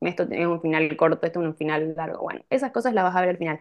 esto 0.00 0.24
es 0.30 0.46
un 0.46 0.60
final 0.62 0.96
corto, 0.96 1.26
esto 1.26 1.40
es 1.42 1.46
un 1.48 1.56
final 1.56 1.94
largo, 1.96 2.22
bueno, 2.22 2.42
esas 2.50 2.72
cosas 2.72 2.94
las 2.94 3.04
vas 3.04 3.16
a 3.16 3.20
ver 3.20 3.30
al 3.30 3.38
final. 3.38 3.60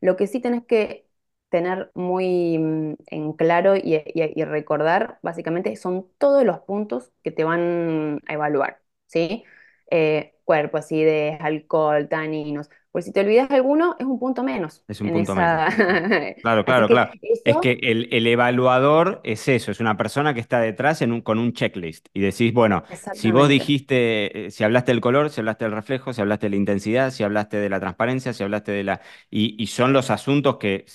Lo 0.00 0.16
que 0.16 0.26
sí 0.26 0.40
tenés 0.40 0.64
que 0.66 1.06
tener 1.50 1.90
muy 1.94 2.58
mm, 2.58 2.94
en 3.08 3.32
claro 3.34 3.74
y 3.76 3.98
recordar, 4.44 5.18
básicamente, 5.22 5.74
son 5.76 6.08
todos 6.18 6.44
los 6.44 6.60
puntos 6.60 7.12
que 7.22 7.30
te 7.32 7.44
van 7.44 8.20
a 8.26 8.34
evaluar, 8.34 8.80
¿sí? 9.06 9.44
Eh, 9.90 10.34
cuerpo, 10.44 10.78
acidez, 10.78 11.40
alcohol, 11.40 12.08
taninos. 12.08 12.70
Por 12.98 13.04
si 13.04 13.12
te 13.12 13.20
olvidas 13.20 13.48
de 13.48 13.54
alguno, 13.56 13.94
es 13.98 14.06
un 14.06 14.18
punto 14.18 14.42
menos 14.42 14.84
Es 14.88 15.00
un 15.00 15.10
punto 15.10 15.34
menos. 15.34 15.62
Claro, 16.42 16.64
claro, 16.64 16.90
claro. 16.90 17.12
Es 17.44 17.58
que 17.58 17.72
el, 17.82 18.08
el 18.12 18.26
evaluador 18.26 19.20
es 19.24 19.48
eso, 19.48 19.72
es 19.72 19.80
una 19.80 19.96
persona 19.96 20.34
que 20.34 20.40
está 20.40 20.60
detrás 20.60 21.02
en 21.02 21.12
un- 21.12 21.22
con 21.22 21.38
un 21.38 21.52
checklist 21.54 22.08
y 22.14 22.20
decís, 22.20 22.52
bueno, 22.54 22.84
si 23.12 23.30
vos 23.32 23.48
dijiste, 23.48 24.46
eh, 24.46 24.50
si 24.50 24.64
hablaste 24.64 24.92
del 24.92 25.00
color, 25.00 25.30
si 25.30 25.40
hablaste 25.40 25.64
del 25.66 25.74
reflejo, 25.74 26.12
si 26.12 26.20
hablaste 26.20 26.46
de 26.46 26.50
la 26.50 26.56
intensidad, 26.56 27.10
si 27.12 27.24
hablaste 27.24 27.58
de 27.58 27.68
la 27.70 27.80
transparencia, 27.80 28.32
si 28.34 28.42
hablaste 28.44 28.72
de 28.72 28.84
la... 28.84 29.00
Y, 29.30 29.62
y 29.62 29.66
son 29.68 29.92
los 29.92 30.10
asuntos 30.10 30.58
que, 30.58 30.86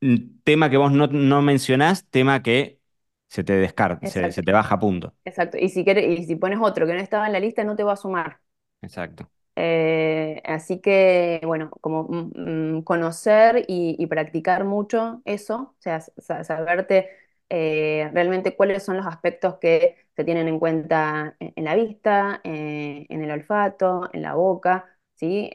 mm, 0.00 0.40
tema 0.44 0.70
que 0.70 0.76
vos 0.76 0.92
no, 0.92 1.06
no 1.08 1.42
mencionás, 1.42 2.06
tema 2.10 2.42
que 2.42 2.80
se 3.28 3.44
te 3.44 3.54
descarta, 3.54 4.06
se, 4.06 4.30
te 4.32 4.52
baja 4.52 4.76
a 4.76 4.78
punto. 4.80 5.14
exacto. 5.24 5.58
Y 5.58 5.68
si 5.68 5.84
quieres, 5.84 6.18
y 6.20 6.24
si 6.26 6.36
pones 6.36 6.58
otro 6.62 6.86
que 6.86 6.94
no 6.94 7.00
estaba 7.00 7.26
en 7.26 7.32
la 7.32 7.40
lista, 7.40 7.64
no 7.64 7.76
te 7.76 7.84
va 7.84 7.92
a 7.94 7.96
sumar. 7.96 8.40
Exacto. 8.82 9.30
Eh, 9.56 10.42
así 10.44 10.80
que, 10.80 11.40
bueno, 11.44 11.70
como 11.80 12.04
mm, 12.04 12.76
mm, 12.78 12.82
conocer 12.82 13.64
y, 13.68 14.04
practicar 14.06 14.64
mucho 14.64 15.22
eso, 15.24 15.74
o 15.78 15.82
sea, 15.82 16.00
sa- 16.00 16.42
saberte 16.44 17.08
eh, 17.50 18.10
realmente 18.12 18.56
cuáles 18.56 18.82
son 18.82 18.96
los 18.96 19.06
aspectos 19.06 19.56
que 19.60 19.96
se 20.16 20.24
tienen 20.24 20.48
en 20.48 20.58
cuenta 20.58 21.36
en, 21.40 21.52
en 21.56 21.64
la 21.64 21.74
vista, 21.76 22.40
eh, 22.44 23.06
en 23.08 23.22
el 23.22 23.30
olfato, 23.30 24.08
en 24.12 24.22
la 24.22 24.34
boca, 24.34 24.86
¿sí? 25.14 25.50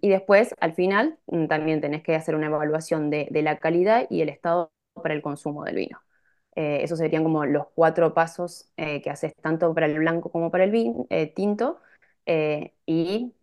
Y 0.00 0.08
después, 0.08 0.54
al 0.60 0.74
final, 0.74 1.18
mm, 1.26 1.46
también 1.46 1.80
tenés 1.80 2.02
que 2.02 2.14
hacer 2.14 2.34
una 2.34 2.46
evaluación 2.46 3.10
de, 3.10 3.28
de 3.30 3.42
la 3.42 3.58
calidad 3.58 4.06
y 4.10 4.22
el 4.22 4.28
estado 4.28 4.72
para 5.02 5.14
el 5.14 5.22
consumo 5.22 5.64
del 5.64 5.76
vino. 5.76 6.00
Esos 6.54 6.98
serían 6.98 7.22
como 7.22 7.44
los 7.46 7.68
cuatro 7.74 8.14
pasos 8.14 8.70
que 8.76 9.08
haces 9.10 9.32
tanto 9.42 9.72
para 9.74 9.86
el 9.86 9.98
blanco 9.98 10.30
como 10.32 10.50
para 10.50 10.64
el 10.64 10.72
vin- 10.72 11.06
eh, 11.10 11.28
tinto 11.32 11.80
eh, 12.28 12.74
y 12.86 13.34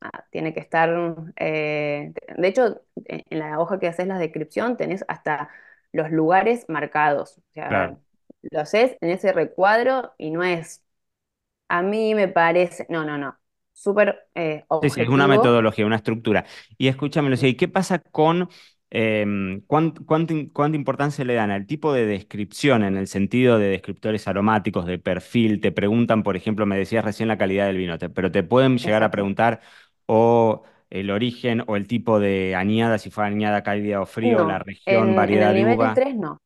ah, 0.00 0.26
tiene 0.30 0.54
que 0.54 0.60
estar, 0.60 0.90
eh, 1.36 2.12
de 2.38 2.48
hecho, 2.48 2.82
en 3.06 3.38
la 3.40 3.60
hoja 3.60 3.78
que 3.80 3.88
haces 3.88 4.06
la 4.08 4.18
descripción 4.18 4.76
tenés 4.78 5.04
hasta 5.08 5.50
los 5.92 6.10
lugares 6.12 6.66
marcados. 6.68 7.38
O 7.38 7.42
sea, 7.54 7.78
Claro. 7.78 8.02
lo 8.42 8.60
haces 8.60 8.96
en 9.00 9.10
ese 9.10 9.32
recuadro 9.32 10.14
y 10.18 10.30
no 10.30 10.44
es, 10.44 10.84
a 11.68 11.82
mí 11.82 12.14
me 12.14 12.28
parece, 12.28 12.86
no, 12.90 13.04
no, 13.04 13.18
no, 13.18 13.38
súper 13.74 14.28
eh, 14.36 14.64
Sí, 14.82 14.88
sí, 14.88 15.02
es 15.02 15.08
una 15.10 15.28
metodología, 15.28 15.84
una 15.84 15.96
estructura. 15.96 16.46
Y 16.78 16.88
escúchame, 16.88 17.28
Lucía, 17.28 17.50
¿y 17.50 17.54
qué 17.56 17.68
pasa 17.68 17.98
con 17.98 18.48
em, 18.90 19.60
cuán- 19.66 19.92
cuánta, 20.06 20.32
in- 20.34 20.48
cuánta 20.50 20.76
importancia 20.76 21.24
le 21.24 21.34
dan 21.34 21.50
al 21.50 21.66
tipo 21.66 21.92
de 21.92 22.06
descripción 22.06 22.82
en 22.84 22.96
el 22.96 23.06
sentido 23.08 23.58
de 23.58 23.68
descriptores 23.68 24.26
aromáticos, 24.28 24.86
de 24.86 24.98
perfil? 24.98 25.60
Te 25.60 25.72
preguntan, 25.72 26.22
por 26.22 26.36
ejemplo, 26.36 26.66
me 26.66 26.76
decías 26.78 27.04
recién 27.04 27.28
la 27.28 27.38
calidad 27.38 27.66
del 27.66 27.76
vino, 27.78 27.98
te- 27.98 28.08
pero 28.10 28.30
te 28.32 28.42
pueden 28.42 28.78
llegar 28.78 29.02
a 29.02 29.10
preguntar 29.10 29.60
o 30.06 30.62
el 30.90 31.10
origen 31.10 31.62
o 31.66 31.76
el 31.76 31.86
tipo 31.86 32.18
de 32.20 32.54
añada, 32.56 32.98
si 32.98 33.10
fue 33.10 33.24
añada 33.26 33.62
cálida 33.62 34.00
o 34.00 34.06
frío, 34.06 34.44
la 34.44 34.58
región, 34.58 35.14
en, 35.14 35.30
en 35.30 35.42
variedad 35.42 35.52
el 35.52 35.54
de 35.54 35.64
nivel 35.64 35.78
uva. 35.78 35.92
3 35.92 36.14
no. 36.16 36.38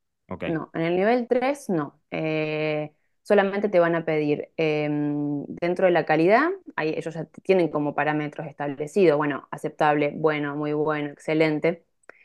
No, 0.47 0.71
en 0.75 0.83
el 0.83 0.97
nivel 0.97 1.27
3 1.29 1.69
no. 1.71 2.01
Eh, 2.11 2.93
solamente 3.23 3.69
te 3.71 3.81
van 3.81 3.95
a 3.95 4.05
pedir 4.05 4.51
em, 4.57 5.45
dentro 5.47 5.87
de 5.87 5.93
la 5.93 6.05
calidad, 6.07 6.51
ahí 6.77 6.91
ellos 6.97 7.15
ya 7.15 7.25
tienen 7.43 7.69
como 7.71 7.95
parámetros 7.95 8.47
establecidos, 8.47 9.17
bueno, 9.19 9.49
aceptable, 9.51 10.13
bueno, 10.17 10.57
muy 10.57 10.73
bueno, 10.75 11.11
excelente, 11.11 11.85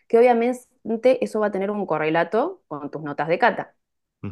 que 0.10 0.19
obviamente 0.19 1.24
eso 1.26 1.41
va 1.41 1.48
a 1.50 1.52
tener 1.54 1.72
un 1.72 1.88
correlato 1.88 2.63
con 2.69 2.91
tus 2.91 3.04
notas 3.04 3.30
de 3.30 3.39
cata. 3.39 3.78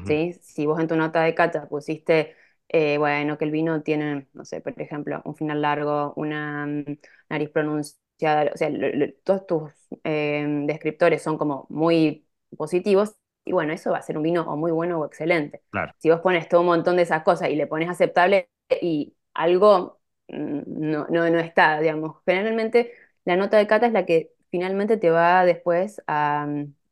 ¿sí? 0.03 0.33
Si 0.41 0.65
vos 0.65 0.79
en 0.79 0.87
tu 0.87 0.95
nota 0.95 1.23
de 1.23 1.35
cata 1.35 1.67
pusiste, 1.69 2.35
eh, 2.69 2.97
bueno, 2.97 3.37
que 3.37 3.45
el 3.45 3.51
vino 3.51 3.81
tiene, 3.83 4.27
no 4.33 4.45
sé, 4.45 4.61
por 4.61 4.79
ejemplo, 4.81 5.21
un 5.25 5.35
final 5.35 5.61
largo, 5.61 6.13
una 6.15 6.65
mm, 6.67 6.85
nariz 7.29 7.49
pronunciada, 7.49 8.51
o 8.53 8.57
sea, 8.57 8.69
lo- 8.69 8.89
lo- 8.93 9.13
todos 9.23 9.45
tus 9.47 9.71
eh, 10.03 10.45
descriptores 10.67 11.21
son 11.23 11.37
como 11.37 11.65
muy 11.69 12.27
positivos, 12.57 13.15
y 13.45 13.51
bueno, 13.53 13.73
eso 13.73 13.91
va 13.91 13.99
a 13.99 14.01
ser 14.01 14.17
un 14.17 14.23
vino 14.23 14.43
o 14.51 14.57
muy 14.57 14.71
bueno 14.71 14.99
o 14.99 15.05
excelente. 15.05 15.63
Claro. 15.71 15.93
Si 15.97 16.09
vos 16.09 16.19
pones 16.21 16.49
todo 16.49 16.61
un 16.61 16.67
montón 16.67 16.97
de 16.97 17.03
esas 17.03 17.23
cosas 17.23 17.49
y 17.49 17.55
le 17.55 17.67
pones 17.67 17.89
aceptable 17.89 18.49
y 18.81 19.15
algo 19.33 19.99
mm, 20.27 20.61
no, 20.67 21.07
no, 21.09 21.29
no 21.29 21.39
está, 21.39 21.79
digamos, 21.79 22.17
generalmente 22.25 22.91
la 23.25 23.35
nota 23.37 23.57
de 23.57 23.67
cata 23.67 23.87
es 23.87 23.93
la 23.93 24.05
que 24.05 24.31
finalmente 24.51 24.97
te 24.97 25.09
va 25.09 25.45
después 25.45 26.01
a, 26.07 26.47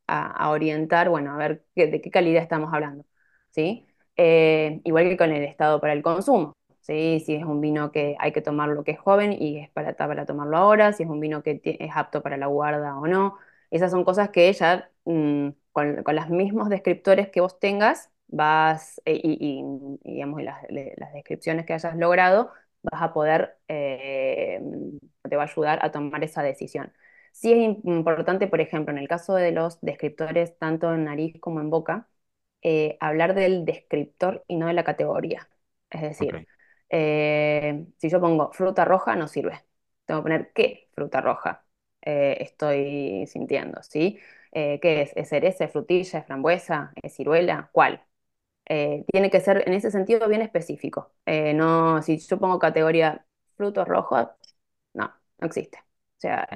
a- 0.08 0.50
orientar, 0.50 1.10
bueno, 1.10 1.34
a 1.34 1.38
ver 1.38 1.65
qué- 1.76 1.88
de 1.88 2.02
qué 2.02 2.12
calidad 2.12 2.41
estamos 2.44 2.74
hablando, 2.74 3.06
¿sí? 3.52 3.86
Eh, 4.18 4.82
igual 4.84 5.06
que 5.10 5.18
con 5.18 5.32
el 5.32 5.44
estado 5.44 5.82
para 5.82 5.94
el 5.94 6.02
consumo, 6.04 6.54
¿sí? 6.82 7.22
Si 7.26 7.36
es 7.36 7.44
un 7.44 7.62
vino 7.62 7.91
que 7.91 8.15
hay 8.20 8.32
que 8.32 8.41
tomarlo 8.41 8.84
que 8.84 8.91
es 8.91 9.00
joven 9.00 9.34
y 9.34 9.60
es 9.60 9.70
para, 9.72 9.94
para 9.96 10.26
tomarlo 10.26 10.58
ahora, 10.58 10.94
si 10.94 11.04
es 11.04 11.10
un 11.10 11.20
vino 11.20 11.44
que 11.44 11.62
es 11.63 11.91
apto 11.96 12.22
para 12.22 12.38
la 12.38 12.48
guarda 12.48 12.98
o 12.98 13.08
no. 13.08 13.38
Esas 13.72 13.91
son 13.91 14.04
cosas 14.06 14.30
que 14.30 14.52
ya 14.54 14.89
mm, 15.06 15.50
con, 15.72 16.04
los 16.15 16.30
mismos 16.30 16.70
descriptores 16.70 17.30
que 17.30 17.41
vos 17.41 17.60
tengas, 17.60 18.12
vas, 18.28 19.02
eh, 19.06 19.20
y, 19.24 19.63
digamos, 20.04 20.41
las, 20.44 20.63
las 20.70 21.13
descripciones 21.13 21.65
que 21.65 21.74
hayas 21.74 21.96
logrado, 21.98 22.52
vas 22.84 23.02
a 23.02 23.13
poder, 23.13 23.58
eh, 23.68 24.62
te 25.30 25.36
va 25.36 25.44
a 25.44 25.46
ayudar 25.48 25.80
a 25.84 25.91
tomar 25.91 26.24
esa 26.24 26.44
decisión. 26.44 26.94
Sí 27.36 27.52
es 27.52 27.58
im- 27.60 27.82
importante, 27.86 28.48
por 28.48 28.62
ejemplo, 28.62 28.91
en 28.93 28.98
el 29.00 29.08
caso 29.08 29.36
de 29.36 29.52
los 29.52 29.80
descriptores, 29.82 30.58
tanto 30.58 30.93
en 30.93 31.04
nariz 31.06 31.39
como 31.41 31.60
en 31.60 31.69
boca, 31.69 32.08
eh, 32.62 32.98
hablar 33.02 33.36
del 33.36 33.65
descriptor 33.65 34.43
y 34.48 34.56
no 34.58 34.67
de 34.67 34.74
la 34.74 34.84
categoría. 34.86 35.50
Es 35.89 36.02
decir, 36.02 36.48
eh, 36.89 37.86
si 37.98 38.10
yo 38.10 38.21
pongo 38.21 38.52
fruta 38.54 38.86
roja, 38.86 39.15
no 39.15 39.28
sirve. 39.28 39.65
Tengo 40.06 40.21
que 40.21 40.24
poner 40.24 40.54
qué 40.54 40.89
fruta 40.93 41.19
roja 41.21 41.65
eh, 42.02 42.38
estoy 42.41 43.26
sintiendo, 43.28 43.82
¿sí? 43.84 44.19
¿qué 44.54 45.02
es? 45.02 45.12
¿Es 45.17 45.28
cereza, 45.30 45.65
es 45.65 45.71
frutilla, 45.74 46.19
es 46.19 46.26
frambuesa, 46.26 46.93
es 47.04 47.13
ciruela? 47.15 47.69
¿Cuál? 47.74 48.02
Tiene 49.12 49.30
que 49.32 49.39
ser 49.41 49.63
en 49.67 49.74
ese 49.74 49.91
sentido 49.91 50.28
bien 50.28 50.41
específico. 50.41 51.12
No, 51.56 52.02
si 52.02 52.17
yo 52.19 52.39
pongo 52.39 52.60
categoría 52.60 53.26
frutos 53.56 53.88
rojos, 53.88 54.28
no, 54.93 55.13
no 55.39 55.48
existe. 55.48 55.80
O 55.80 56.19
sea, 56.21 56.48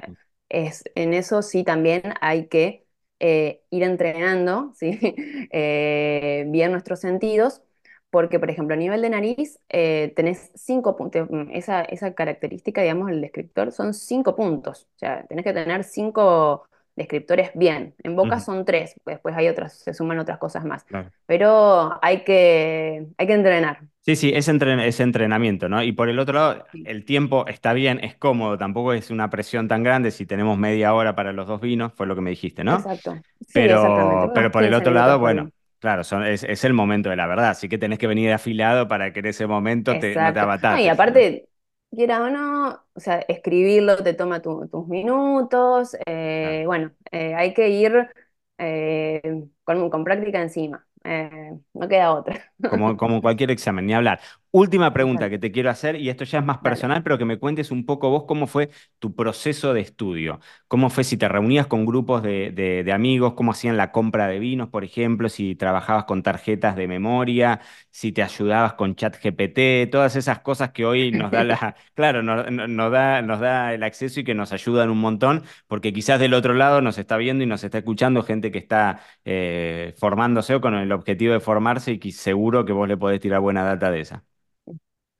es, 0.50 0.84
en 0.96 1.14
eso 1.14 1.42
sí 1.42 1.64
también 1.64 2.02
hay 2.20 2.48
que 2.48 2.86
eh, 3.20 3.62
ir 3.70 3.84
entrenando, 3.84 4.72
¿sí? 4.76 4.98
Eh, 5.52 6.44
bien 6.48 6.72
nuestros 6.72 7.00
sentidos, 7.00 7.62
porque, 8.10 8.38
por 8.40 8.50
ejemplo, 8.50 8.74
a 8.74 8.78
nivel 8.78 9.02
de 9.02 9.10
nariz, 9.10 9.60
eh, 9.68 10.12
tenés 10.16 10.50
cinco 10.54 10.96
puntos, 10.96 11.28
esa, 11.52 11.82
esa 11.82 12.14
característica, 12.14 12.82
digamos, 12.82 13.10
el 13.10 13.20
descriptor, 13.20 13.72
son 13.72 13.94
cinco 13.94 14.36
puntos. 14.36 14.88
O 14.96 14.98
sea, 14.98 15.26
tenés 15.28 15.44
que 15.44 15.52
tener 15.52 15.84
cinco 15.84 16.66
descriptores 17.00 17.50
bien. 17.54 17.94
En 18.02 18.16
boca 18.16 18.38
son 18.40 18.64
tres, 18.64 18.94
después 19.04 19.36
hay 19.36 19.48
otras, 19.48 19.78
se 19.78 19.94
suman 19.94 20.18
otras 20.18 20.38
cosas 20.38 20.64
más. 20.64 20.84
claro. 20.84 21.10
Pero 21.26 21.98
hay 22.02 22.24
que, 22.24 23.06
hay 23.18 23.26
que 23.26 23.32
entrenar. 23.34 23.80
Sí, 24.02 24.16
sí, 24.16 24.32
es, 24.34 24.48
entren- 24.48 24.80
es 24.82 24.98
entrenamiento, 25.00 25.68
¿no? 25.68 25.82
Y 25.82 25.92
por 25.92 26.08
el 26.08 26.18
otro 26.18 26.34
lado, 26.34 26.64
el 26.84 27.04
tiempo 27.04 27.46
está 27.46 27.72
bien, 27.74 28.02
es 28.02 28.16
cómodo, 28.16 28.56
tampoco 28.56 28.92
es 28.94 29.10
una 29.10 29.28
presión 29.30 29.68
tan 29.68 29.82
grande 29.82 30.10
si 30.10 30.24
tenemos 30.26 30.56
media 30.58 30.94
hora 30.94 31.14
para 31.14 31.32
los 31.32 31.46
dos 31.46 31.60
vinos, 31.60 31.92
fue 31.94 32.06
lo 32.06 32.14
que 32.14 32.22
me 32.22 32.30
dijiste, 32.30 32.64
¿no? 32.64 32.76
Exacto. 32.76 33.14
Sí. 33.46 33.52
Pero, 33.52 34.30
pero 34.34 34.50
por 34.50 34.64
el 34.64 34.68
15 34.68 34.74
otro 34.74 34.94
lado, 34.94 35.18
bueno, 35.18 35.50
claro, 35.80 36.04
son- 36.04 36.24
es, 36.24 36.44
es 36.44 36.64
el 36.64 36.72
momento 36.72 37.10
de 37.10 37.16
la 37.16 37.26
verdad, 37.26 37.50
así 37.50 37.68
que 37.68 37.78
tenés 37.78 37.98
que 37.98 38.06
venir 38.06 38.32
afilado 38.32 38.88
para 38.88 39.12
que 39.12 39.20
en 39.20 39.26
ese 39.26 39.46
momento 39.46 39.98
te, 39.98 40.18
no 40.18 40.32
te. 40.32 40.40
No, 40.66 40.78
y 40.78 40.88
aparte, 40.88 41.48
quiera 41.90 42.22
o 42.22 42.30
no, 42.30 42.84
o 42.94 43.00
sea, 43.00 43.20
escribirlo 43.28 43.96
te 44.02 44.14
toma 44.14 44.40
tu- 44.42 44.68
tus 44.68 44.86
minutos. 44.88 45.96
Eh, 46.06 46.64
bueno, 46.66 46.92
eh, 47.12 47.34
hay 47.34 47.54
que 47.54 47.68
ir 47.70 48.08
eh, 48.58 49.44
con, 49.64 49.90
con 49.90 50.04
práctica 50.04 50.40
encima. 50.42 50.86
eh, 51.04 51.58
no 51.74 51.88
queda 51.88 52.12
otra. 52.14 52.49
Como, 52.66 52.96
como 52.96 53.20
cualquier 53.20 53.50
examen, 53.50 53.86
ni 53.86 53.94
hablar. 53.94 54.20
Última 54.52 54.92
pregunta 54.92 55.28
que 55.30 55.38
te 55.38 55.50
quiero 55.52 55.70
hacer, 55.70 55.96
y 55.96 56.08
esto 56.08 56.24
ya 56.24 56.38
es 56.40 56.44
más 56.44 56.60
Dale. 56.60 56.62
personal, 56.62 57.02
pero 57.02 57.18
que 57.18 57.24
me 57.24 57.38
cuentes 57.38 57.70
un 57.70 57.84
poco 57.86 58.10
vos 58.10 58.24
cómo 58.26 58.46
fue 58.46 58.70
tu 58.98 59.14
proceso 59.14 59.74
de 59.74 59.80
estudio. 59.80 60.40
¿Cómo 60.68 60.90
fue 60.90 61.04
si 61.04 61.16
te 61.16 61.28
reunías 61.28 61.66
con 61.66 61.84
grupos 61.86 62.22
de, 62.22 62.50
de- 62.52 62.82
de 62.84 62.92
amigos? 62.92 63.34
¿Cómo 63.34 63.52
hacían 63.52 63.76
la 63.76 63.92
compra 63.92 64.26
de 64.28 64.38
vinos, 64.38 64.68
por 64.68 64.84
ejemplo? 64.84 65.28
Si 65.28 65.54
trabajabas 65.56 66.04
con 66.04 66.22
tarjetas 66.22 66.76
de 66.76 66.88
memoria, 66.88 67.60
si 67.90 68.12
te 68.12 68.22
ayudabas 68.22 68.74
con 68.74 68.94
ChatGPT, 68.96 69.90
todas 69.90 70.16
esas 70.16 70.40
cosas 70.40 70.70
que 70.72 70.84
hoy 70.84 71.12
nos 71.12 71.32
da 71.32 71.44
la, 71.44 71.74
claro, 71.94 72.22
nos 72.22 72.92
da, 72.92 73.22
nos 73.22 73.40
da 73.40 73.74
el 73.74 73.82
acceso 73.82 74.20
y 74.20 74.24
que 74.24 74.34
nos 74.34 74.52
ayudan 74.52 74.90
un 74.90 74.98
montón, 74.98 75.42
porque 75.66 75.92
quizás 75.92 76.18
del 76.20 76.34
otro 76.34 76.54
lado 76.54 76.80
nos 76.80 76.98
está 76.98 77.16
viendo 77.16 77.44
y 77.44 77.46
nos 77.46 77.64
está 77.64 77.78
escuchando 77.78 78.22
gente 78.22 78.50
que 78.50 78.58
está 78.58 79.00
eh, 79.24 79.94
formándose 79.98 80.54
o 80.54 80.60
con 80.60 80.74
el 80.74 80.92
objetivo 80.92 81.32
de 81.32 81.40
formarse 81.40 81.92
y 81.92 81.98
que 81.98 82.12
seguro 82.12 82.49
que 82.64 82.72
vos 82.72 82.88
le 82.88 82.96
podés 82.96 83.20
tirar 83.20 83.40
buena 83.40 83.64
data 83.64 83.90
de 83.90 84.00
esa. 84.00 84.24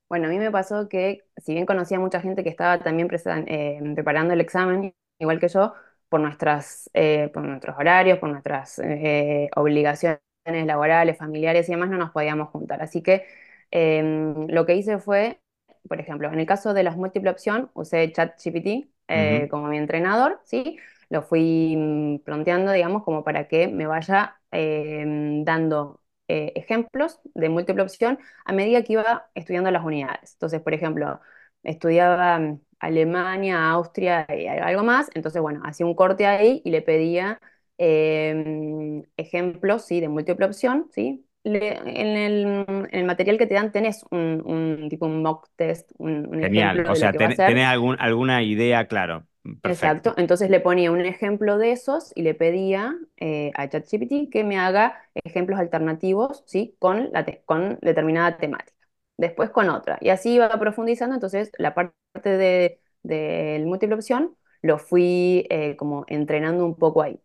Bueno, 0.08 0.26
a 0.26 0.30
mí 0.30 0.38
me 0.38 0.50
pasó 0.50 0.88
que, 0.88 1.24
si 1.36 1.52
bien 1.54 1.66
conocía 1.66 1.98
a 1.98 2.00
mucha 2.00 2.20
gente 2.20 2.42
que 2.42 2.48
estaba 2.50 2.82
también 2.82 3.08
eh, 3.46 3.80
preparando 3.94 4.34
el 4.34 4.40
examen, 4.40 4.92
igual 5.20 5.38
que 5.38 5.46
yo, 5.48 5.72
por 6.08 6.20
nuestras, 6.20 6.90
eh, 6.94 7.30
por 7.32 7.44
nuestros 7.44 7.76
horarios, 7.78 8.18
por 8.18 8.28
nuestras 8.30 8.80
eh, 8.80 9.48
obligaciones 9.54 10.20
laborales, 10.66 11.16
familiares 11.16 11.68
y 11.68 11.72
demás, 11.72 11.90
no 11.90 11.96
nos 11.98 12.10
podíamos 12.10 12.48
juntar. 12.50 12.82
Así 12.82 13.02
que 13.02 13.24
eh, 13.70 14.02
lo 14.48 14.66
que 14.66 14.74
hice 14.74 14.98
fue, 14.98 15.40
por 15.88 16.00
ejemplo, 16.00 16.28
en 16.32 16.40
el 16.40 16.46
caso 16.46 16.74
de 16.74 16.82
las 16.82 16.96
múltiple 16.96 17.30
opción, 17.30 17.70
usé 17.74 18.10
ChatGPT 18.12 18.90
eh, 19.08 19.46
como 19.50 19.68
mi 19.68 19.78
entrenador, 19.78 20.40
¿sí? 20.44 20.76
Lo 21.08 21.22
fui 21.22 21.76
mm, 21.76 22.18
planteando, 22.24 22.72
digamos, 22.72 23.04
como 23.04 23.22
para 23.24 23.46
que 23.48 23.68
me 23.68 23.86
vaya 23.86 24.40
eh, 24.50 25.04
dando 25.44 25.99
eh, 26.30 26.52
ejemplos 26.56 27.20
de 27.34 27.48
múltiple 27.48 27.82
opción 27.82 28.18
a 28.44 28.52
medida 28.52 28.82
que 28.82 28.94
iba 28.94 29.30
estudiando 29.34 29.70
las 29.70 29.84
unidades. 29.84 30.32
Entonces, 30.34 30.60
por 30.62 30.74
ejemplo, 30.74 31.20
estudiaba 31.62 32.38
mm, 32.38 32.60
Alemania, 32.80 33.70
Austria 33.70 34.26
y 34.30 34.46
algo 34.46 34.82
más, 34.84 35.10
entonces, 35.14 35.42
bueno, 35.42 35.60
hacía 35.64 35.86
un 35.86 35.94
corte 35.94 36.26
ahí 36.26 36.62
y 36.64 36.70
le 36.70 36.82
pedía 36.82 37.40
em, 37.78 39.02
ejemplos, 39.16 39.84
¿sí? 39.86 40.00
De 40.00 40.08
múltiple 40.08 40.46
opción, 40.46 40.88
¿sí? 40.92 41.26
Le- 41.42 41.78
en 41.78 42.06
el, 42.16 42.44
en 42.68 42.88
el 42.92 43.04
material 43.04 43.38
que 43.38 43.46
te 43.46 43.54
dan 43.54 43.72
tenés 43.72 44.04
un, 44.10 44.42
un 44.44 44.88
tipo 44.90 45.06
un 45.06 45.22
mock 45.22 45.48
test, 45.56 45.90
un, 45.98 46.26
un 46.28 46.40
Genial. 46.40 46.82
ejemplo 46.84 46.84
O 46.86 46.94
sea, 46.96 47.16
ten- 47.16 47.42
tenés 47.44 47.66
algún, 47.66 47.96
alguna 48.00 48.42
idea, 48.42 48.86
claro. 48.88 49.26
Perfecto. 49.42 49.70
Exacto, 49.72 50.14
entonces 50.16 50.48
le 50.50 50.60
ponía 50.60 50.90
un 50.90 51.00
ejemplo 51.02 51.58
de 51.58 51.72
esos 51.72 52.12
y 52.16 52.22
le 52.22 52.34
pedía 52.34 52.96
eh, 53.18 53.52
a 53.54 53.68
ChatGPT 53.68 54.30
que 54.32 54.42
me 54.42 54.58
haga 54.58 54.94
ejemplos 55.14 55.60
alternativos, 55.60 56.42
¿sí? 56.46 56.76
Con, 56.78 57.10
la 57.12 57.24
te- 57.26 57.42
con 57.44 57.78
determinada 57.82 58.38
temática. 58.38 58.76
Después 59.18 59.50
con 59.50 59.68
otra. 59.68 59.98
Y 60.00 60.08
así 60.08 60.34
iba 60.34 60.48
profundizando, 60.58 61.14
entonces 61.14 61.52
la 61.58 61.74
parte 61.74 61.94
de, 62.24 62.80
del 63.02 63.66
múltiple 63.66 63.94
opción 63.96 64.34
lo 64.62 64.78
fui 64.78 65.46
eh, 65.50 65.76
como 65.76 66.04
entrenando 66.08 66.64
un 66.64 66.76
poco 66.76 67.02
ahí. 67.02 67.20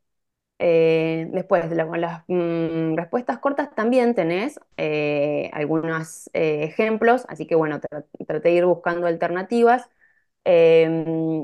Eh, 0.60 1.28
después, 1.34 1.70
la- 1.72 1.86
con 1.88 2.00
las 2.02 2.24
mm, 2.28 2.96
respuestas 2.96 3.40
cortas 3.40 3.76
también 3.76 4.16
tenés 4.16 4.60
eh, 4.78 5.50
algunos 5.54 6.30
eh, 6.34 6.64
ejemplos, 6.64 7.26
así 7.28 7.46
que 7.46 7.56
bueno, 7.56 7.80
tra- 7.82 8.06
traté 8.26 8.50
de 8.50 8.56
ir 8.56 8.66
buscando 8.66 9.08
alternativas. 9.08 9.90
Eh, 10.48 10.88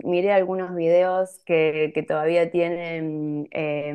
miré 0.03 0.31
algunos 0.31 0.75
videos 0.75 1.39
que, 1.45 1.91
que 1.95 2.03
todavía 2.03 2.51
tienen 2.51 3.47
eh, 3.51 3.93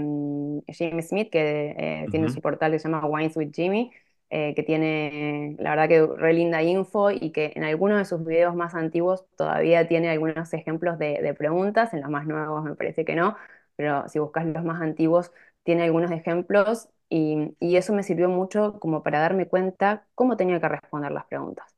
Jimmy 0.68 1.02
Smith, 1.02 1.30
que 1.30 1.74
eh, 1.78 2.08
tiene 2.10 2.28
su 2.28 2.40
portal 2.42 2.72
que 2.72 2.78
se 2.80 2.88
llama 2.88 3.06
Wines 3.06 3.36
with 3.36 3.52
Jimmy, 3.54 3.92
eh, 4.30 4.54
que 4.56 4.62
tiene, 4.64 5.54
la 5.60 5.70
verdad 5.70 5.88
que 5.88 6.06
re 6.20 6.32
linda 6.34 6.62
info 6.62 7.10
y 7.12 7.30
que 7.30 7.52
en 7.54 7.62
algunos 7.64 7.98
de 7.98 8.04
sus 8.04 8.24
videos 8.24 8.54
más 8.56 8.74
antiguos 8.74 9.24
todavía 9.36 9.86
tiene 9.88 10.10
algunos 10.10 10.52
ejemplos 10.52 10.98
de, 10.98 11.20
de 11.22 11.34
preguntas, 11.34 11.94
en 11.94 12.00
los 12.00 12.10
más 12.10 12.26
nuevos 12.26 12.64
me 12.64 12.74
parece 12.74 13.04
que 13.04 13.14
no, 13.14 13.36
pero 13.76 14.08
si 14.08 14.18
buscas 14.18 14.44
los 14.46 14.64
más 14.64 14.80
antiguos 14.82 15.30
tiene 15.62 15.84
algunos 15.84 16.10
ejemplos 16.10 16.88
y, 17.08 17.54
y 17.60 17.76
eso 17.76 17.92
me 17.92 18.02
sirvió 18.02 18.28
mucho 18.28 18.78
como 18.80 19.02
para 19.04 19.20
darme 19.20 19.46
cuenta 19.48 20.06
cómo 20.16 20.36
tenía 20.36 20.60
que 20.60 20.68
responder 20.68 21.12
las 21.12 21.26
preguntas. 21.26 21.75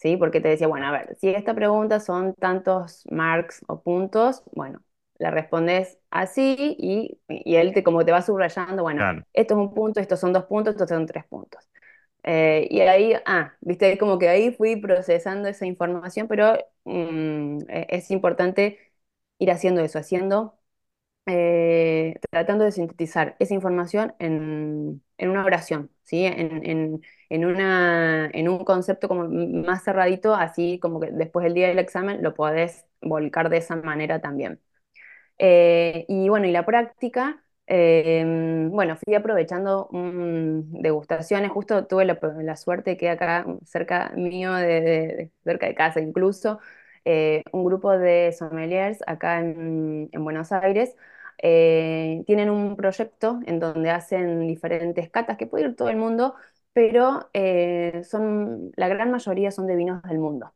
¿Sí? 0.00 0.16
Porque 0.16 0.40
te 0.40 0.48
decía, 0.48 0.68
bueno, 0.68 0.86
a 0.88 0.92
ver, 0.92 1.16
si 1.20 1.30
esta 1.30 1.54
pregunta 1.54 2.00
son 2.00 2.34
tantos 2.34 3.04
marks 3.10 3.62
o 3.68 3.82
puntos, 3.82 4.42
bueno, 4.52 4.82
la 5.18 5.30
respondes 5.30 5.98
así 6.10 6.76
y, 6.78 7.20
y 7.28 7.56
él 7.56 7.74
te, 7.74 7.84
como 7.84 8.04
te 8.04 8.12
va 8.12 8.22
subrayando, 8.22 8.82
bueno, 8.82 9.06
Claro. 9.06 9.24
esto 9.34 9.54
es 9.54 9.60
un 9.60 9.74
punto, 9.74 10.00
estos 10.00 10.20
son 10.20 10.32
dos 10.32 10.44
puntos, 10.46 10.74
estos 10.74 10.88
son 10.88 11.06
tres 11.06 11.24
puntos. 11.26 11.68
Eh, 12.24 12.68
y 12.70 12.80
ahí, 12.82 13.14
ah, 13.26 13.54
viste, 13.62 13.98
como 13.98 14.18
que 14.18 14.28
ahí 14.28 14.52
fui 14.52 14.76
procesando 14.76 15.48
esa 15.48 15.66
información, 15.66 16.28
pero 16.28 16.54
mm, 16.84 17.58
e- 17.68 17.86
es 17.90 18.10
importante 18.10 18.78
ir 19.38 19.50
haciendo 19.50 19.80
eso, 19.82 19.98
haciendo 19.98 20.58
eh, 21.26 22.14
tratando 22.30 22.64
de 22.64 22.72
sintetizar 22.72 23.36
esa 23.38 23.54
información 23.54 24.14
en, 24.18 25.02
en 25.18 25.30
una 25.30 25.44
oración, 25.44 25.90
¿sí? 26.02 26.24
En, 26.24 26.64
en- 26.66 27.02
en 27.30 27.46
una, 27.46 28.28
en 28.34 28.48
un 28.50 28.64
concepto 28.66 29.08
como 29.08 29.28
más 29.28 29.84
cerradito, 29.84 30.34
así 30.36 30.80
como 30.80 31.00
que 31.00 31.10
después 31.12 31.44
del 31.44 31.54
día 31.54 31.68
del 31.68 31.80
examen 31.80 32.22
lo 32.22 32.34
podés 32.34 32.86
volcar 33.02 33.50
de 33.50 33.58
esa 33.58 33.76
manera 33.76 34.20
también. 34.22 34.60
Eh, 35.38 36.04
y 36.08 36.28
bueno, 36.28 36.46
y 36.46 36.52
la 36.52 36.66
práctica, 36.66 37.42
eh, 37.66 38.24
bueno, 38.70 38.96
fui 38.96 39.14
aprovechando 39.14 39.88
mm, 39.92 40.80
degustaciones, 40.82 41.50
justo 41.50 41.86
tuve 41.86 42.04
la, 42.04 42.18
la 42.42 42.56
suerte 42.56 42.96
que 42.96 43.08
acá 43.10 43.46
cerca 43.64 44.12
mío, 44.16 44.52
de, 44.54 45.30
cerca 45.44 45.66
de 45.66 45.74
casa 45.74 46.00
incluso, 46.00 46.60
eh, 47.04 47.42
un 47.52 47.64
grupo 47.64 47.90
de 47.98 48.32
sommeliers 48.32 48.98
acá 49.06 49.40
en, 49.40 50.08
en 50.12 50.24
Buenos 50.24 50.52
Aires. 50.52 50.94
eh, 51.42 52.22
tienen 52.26 52.50
un 52.50 52.76
proyecto 52.76 53.40
en 53.46 53.60
donde 53.60 53.90
hacen 53.90 54.46
diferentes 54.46 55.08
catas 55.10 55.36
que 55.38 55.46
puede 55.46 55.64
ir 55.68 55.76
todo 55.76 55.88
el 55.88 55.96
mundo, 55.96 56.34
pero 56.72 57.30
eh, 57.34 58.02
son, 58.04 58.72
la 58.76 58.88
gran 58.88 59.10
mayoría 59.10 59.50
son 59.50 59.66
de 59.66 59.76
vinos 59.76 60.02
del 60.02 60.18
mundo. 60.18 60.54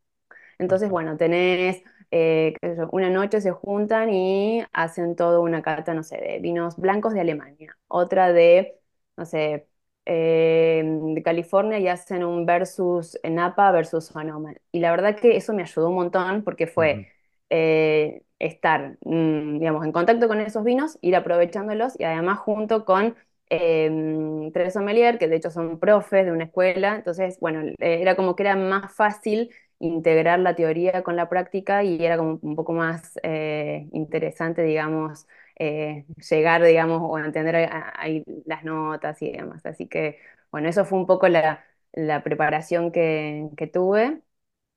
Entonces, 0.59 0.91
bueno, 0.91 1.17
tenés, 1.17 1.83
eh, 2.11 2.55
qué 2.61 2.71
sé 2.71 2.77
yo, 2.77 2.89
una 2.93 3.11
noche 3.11 3.41
se 3.41 3.51
juntan 3.53 4.11
y 4.13 4.65
hacen 4.73 5.17
toda 5.17 5.41
una 5.41 5.63
cata, 5.63 5.95
no 5.95 6.03
sé, 6.03 6.19
de 6.19 6.39
vinos 6.41 6.77
blancos 6.77 7.15
de 7.15 7.21
Alemania, 7.21 7.77
otra 7.89 8.33
de, 8.33 8.79
no 9.17 9.27
sé, 9.27 9.69
eh, 10.07 10.83
de 10.85 11.23
California 11.23 11.79
y 11.79 11.89
hacen 11.89 12.25
un 12.25 12.47
versus 12.47 13.19
Napa 13.29 13.73
versus 13.73 14.07
Sonoma. 14.07 14.55
Y 14.73 14.81
la 14.81 14.91
verdad 14.91 15.17
que 15.19 15.37
eso 15.37 15.53
me 15.55 15.63
ayudó 15.63 15.89
un 15.89 15.95
montón 15.97 16.45
porque 16.45 16.67
fue 16.67 17.07
eh, 17.51 18.23
estar, 18.39 18.99
mm, 19.05 19.59
digamos, 19.59 19.85
en 19.85 19.93
contacto 19.93 20.29
con 20.29 20.41
esos 20.41 20.65
vinos, 20.65 20.99
ir 21.03 21.17
aprovechándolos 21.17 21.99
y 21.99 22.05
además 22.05 22.39
junto 22.39 22.85
con... 22.85 23.17
eh, 23.51 24.51
tres 24.53 24.73
sommelier, 24.75 25.19
que 25.19 25.29
de 25.29 25.37
hecho 25.37 25.51
son 25.51 25.79
profes 25.79 26.25
de 26.27 26.33
una 26.33 26.45
escuela, 26.45 26.97
entonces, 26.97 27.39
bueno, 27.41 27.61
eh, 27.63 27.75
era 28.01 28.17
como 28.17 28.37
que 28.37 28.43
era 28.45 28.57
más 28.57 28.93
fácil 28.95 29.51
integrar 29.79 30.39
la 30.41 30.55
teoría 30.55 31.03
con 31.03 31.17
la 31.17 31.29
práctica 31.29 31.83
y 31.85 32.03
era 32.05 32.17
como 32.17 32.39
un 32.43 32.57
poco 32.57 32.73
más 32.73 33.19
eh, 33.23 33.89
interesante, 33.93 34.63
digamos, 34.63 35.27
eh, 35.59 36.07
llegar, 36.31 36.63
digamos, 36.65 37.01
o 37.03 37.19
entender 37.19 37.57
a- 37.57 37.93
ahí 37.97 38.25
las 38.47 38.65
notas 38.65 39.21
y 39.23 39.33
demás. 39.33 39.65
Así 39.67 39.87
que, 39.89 40.19
bueno, 40.51 40.69
eso 40.69 40.85
fue 40.85 40.99
un 40.99 41.07
poco 41.07 41.29
la, 41.29 41.65
la 41.93 42.23
preparación 42.23 42.93
que, 42.93 43.49
que 43.57 43.67
tuve. 43.67 44.21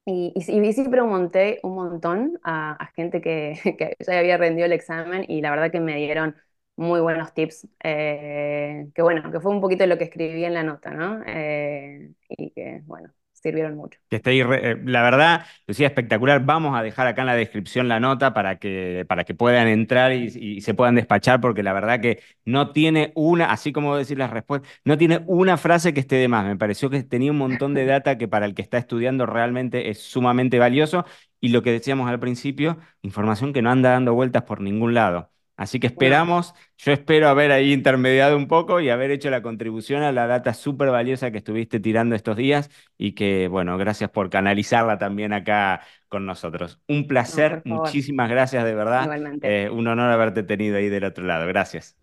Y, 0.05 0.31
y, 0.35 0.61
y 0.67 0.73
sí 0.73 0.87
pregunté 0.87 1.59
un 1.63 1.75
montón 1.75 2.39
a, 2.43 2.73
a 2.73 2.87
gente 2.95 3.19
que, 3.21 3.59
que 3.77 3.95
ya 4.05 4.19
había 4.19 4.37
rendido 4.37 4.65
el 4.65 4.71
examen 4.73 5.25
y 5.27 5.41
la 5.41 5.51
verdad 5.51 5.71
que 5.71 5.81
me 5.81 5.97
dieron 5.97 6.35
muy 6.77 7.01
buenos 7.01 7.33
tips, 7.33 7.67
eh, 7.83 8.87
que 8.95 9.01
bueno, 9.01 9.31
que 9.31 9.39
fue 9.39 9.51
un 9.51 9.61
poquito 9.61 9.85
lo 9.85 9.97
que 9.97 10.05
escribí 10.05 10.45
en 10.45 10.53
la 10.53 10.63
nota, 10.63 10.91
¿no? 10.91 11.21
Eh, 11.25 12.11
y 12.29 12.51
que, 12.51 12.81
bueno, 12.85 13.11
sirvieron 13.33 13.75
mucho. 13.75 13.99
Que 14.09 14.17
esté 14.17 14.39
eh, 14.39 14.77
la 14.85 15.01
verdad, 15.01 15.45
Lucía, 15.67 15.87
espectacular. 15.87 16.45
Vamos 16.45 16.77
a 16.77 16.83
dejar 16.83 17.07
acá 17.07 17.21
en 17.21 17.27
la 17.27 17.35
descripción 17.35 17.87
la 17.87 17.99
nota 17.99 18.33
para 18.33 18.59
que, 18.59 19.05
para 19.07 19.23
que 19.25 19.33
puedan 19.33 19.67
entrar 19.67 20.13
y, 20.13 20.27
y 20.35 20.61
se 20.61 20.73
puedan 20.73 20.95
despachar, 20.95 21.41
porque 21.41 21.63
la 21.63 21.73
verdad 21.73 21.99
que 21.99 22.21
no 22.45 22.71
tiene 22.71 23.11
una, 23.15 23.51
así 23.51 23.73
como 23.73 23.97
decir 23.97 24.17
las 24.17 24.29
respuestas, 24.31 24.71
no 24.85 24.97
tiene 24.97 25.23
una 25.25 25.57
frase 25.57 25.93
que 25.93 25.99
esté 25.99 26.15
de 26.17 26.27
más. 26.27 26.45
Me 26.45 26.55
pareció 26.57 26.89
que 26.89 27.03
tenía 27.03 27.31
un 27.31 27.37
montón 27.37 27.73
de 27.73 27.85
data 27.85 28.17
que 28.17 28.27
para 28.27 28.45
el 28.45 28.53
que 28.55 28.61
está 28.61 28.77
estudiando 28.77 29.25
realmente 29.25 29.89
es 29.89 29.99
sumamente 29.99 30.59
valioso. 30.59 31.05
Y 31.39 31.49
lo 31.49 31.61
que 31.63 31.71
decíamos 31.71 32.09
al 32.09 32.19
principio, 32.19 32.77
información 33.01 33.53
que 33.53 33.61
no 33.61 33.69
anda 33.71 33.91
dando 33.91 34.13
vueltas 34.13 34.43
por 34.43 34.61
ningún 34.61 34.93
lado. 34.93 35.31
Así 35.57 35.79
que 35.79 35.87
esperamos, 35.87 36.53
yo 36.77 36.91
espero 36.91 37.27
haber 37.27 37.51
ahí 37.51 37.73
intermediado 37.73 38.37
un 38.37 38.47
poco 38.47 38.79
y 38.79 38.89
haber 38.91 39.09
hecho 39.09 39.31
la 39.31 39.41
contribución 39.41 40.03
a 40.03 40.11
la 40.11 40.27
data 40.27 40.53
súper 40.53 40.91
valiosa 40.91 41.31
que 41.31 41.39
estuviste 41.39 41.79
tirando 41.79 42.15
estos 42.15 42.37
días 42.37 42.69
y 42.95 43.13
que, 43.13 43.47
bueno, 43.47 43.75
gracias 43.79 44.11
por 44.11 44.29
canalizarla 44.29 44.99
también 44.99 45.33
acá 45.33 45.81
con 46.09 46.27
nosotros. 46.27 46.79
Un 46.87 47.07
placer, 47.07 47.63
muchísimas 47.65 48.29
gracias 48.29 48.63
de 48.63 48.75
verdad. 48.75 49.03
igualmente. 49.05 49.63
Eh, 49.63 49.69
un 49.71 49.87
honor 49.87 50.11
haberte 50.11 50.43
tenido 50.43 50.77
ahí 50.77 50.89
del 50.89 51.03
otro 51.05 51.25
lado. 51.25 51.47
Gracias. 51.47 51.97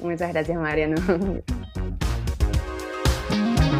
Muchas 0.00 0.32
gracias, 0.32 0.56
Mariano. 0.56 0.96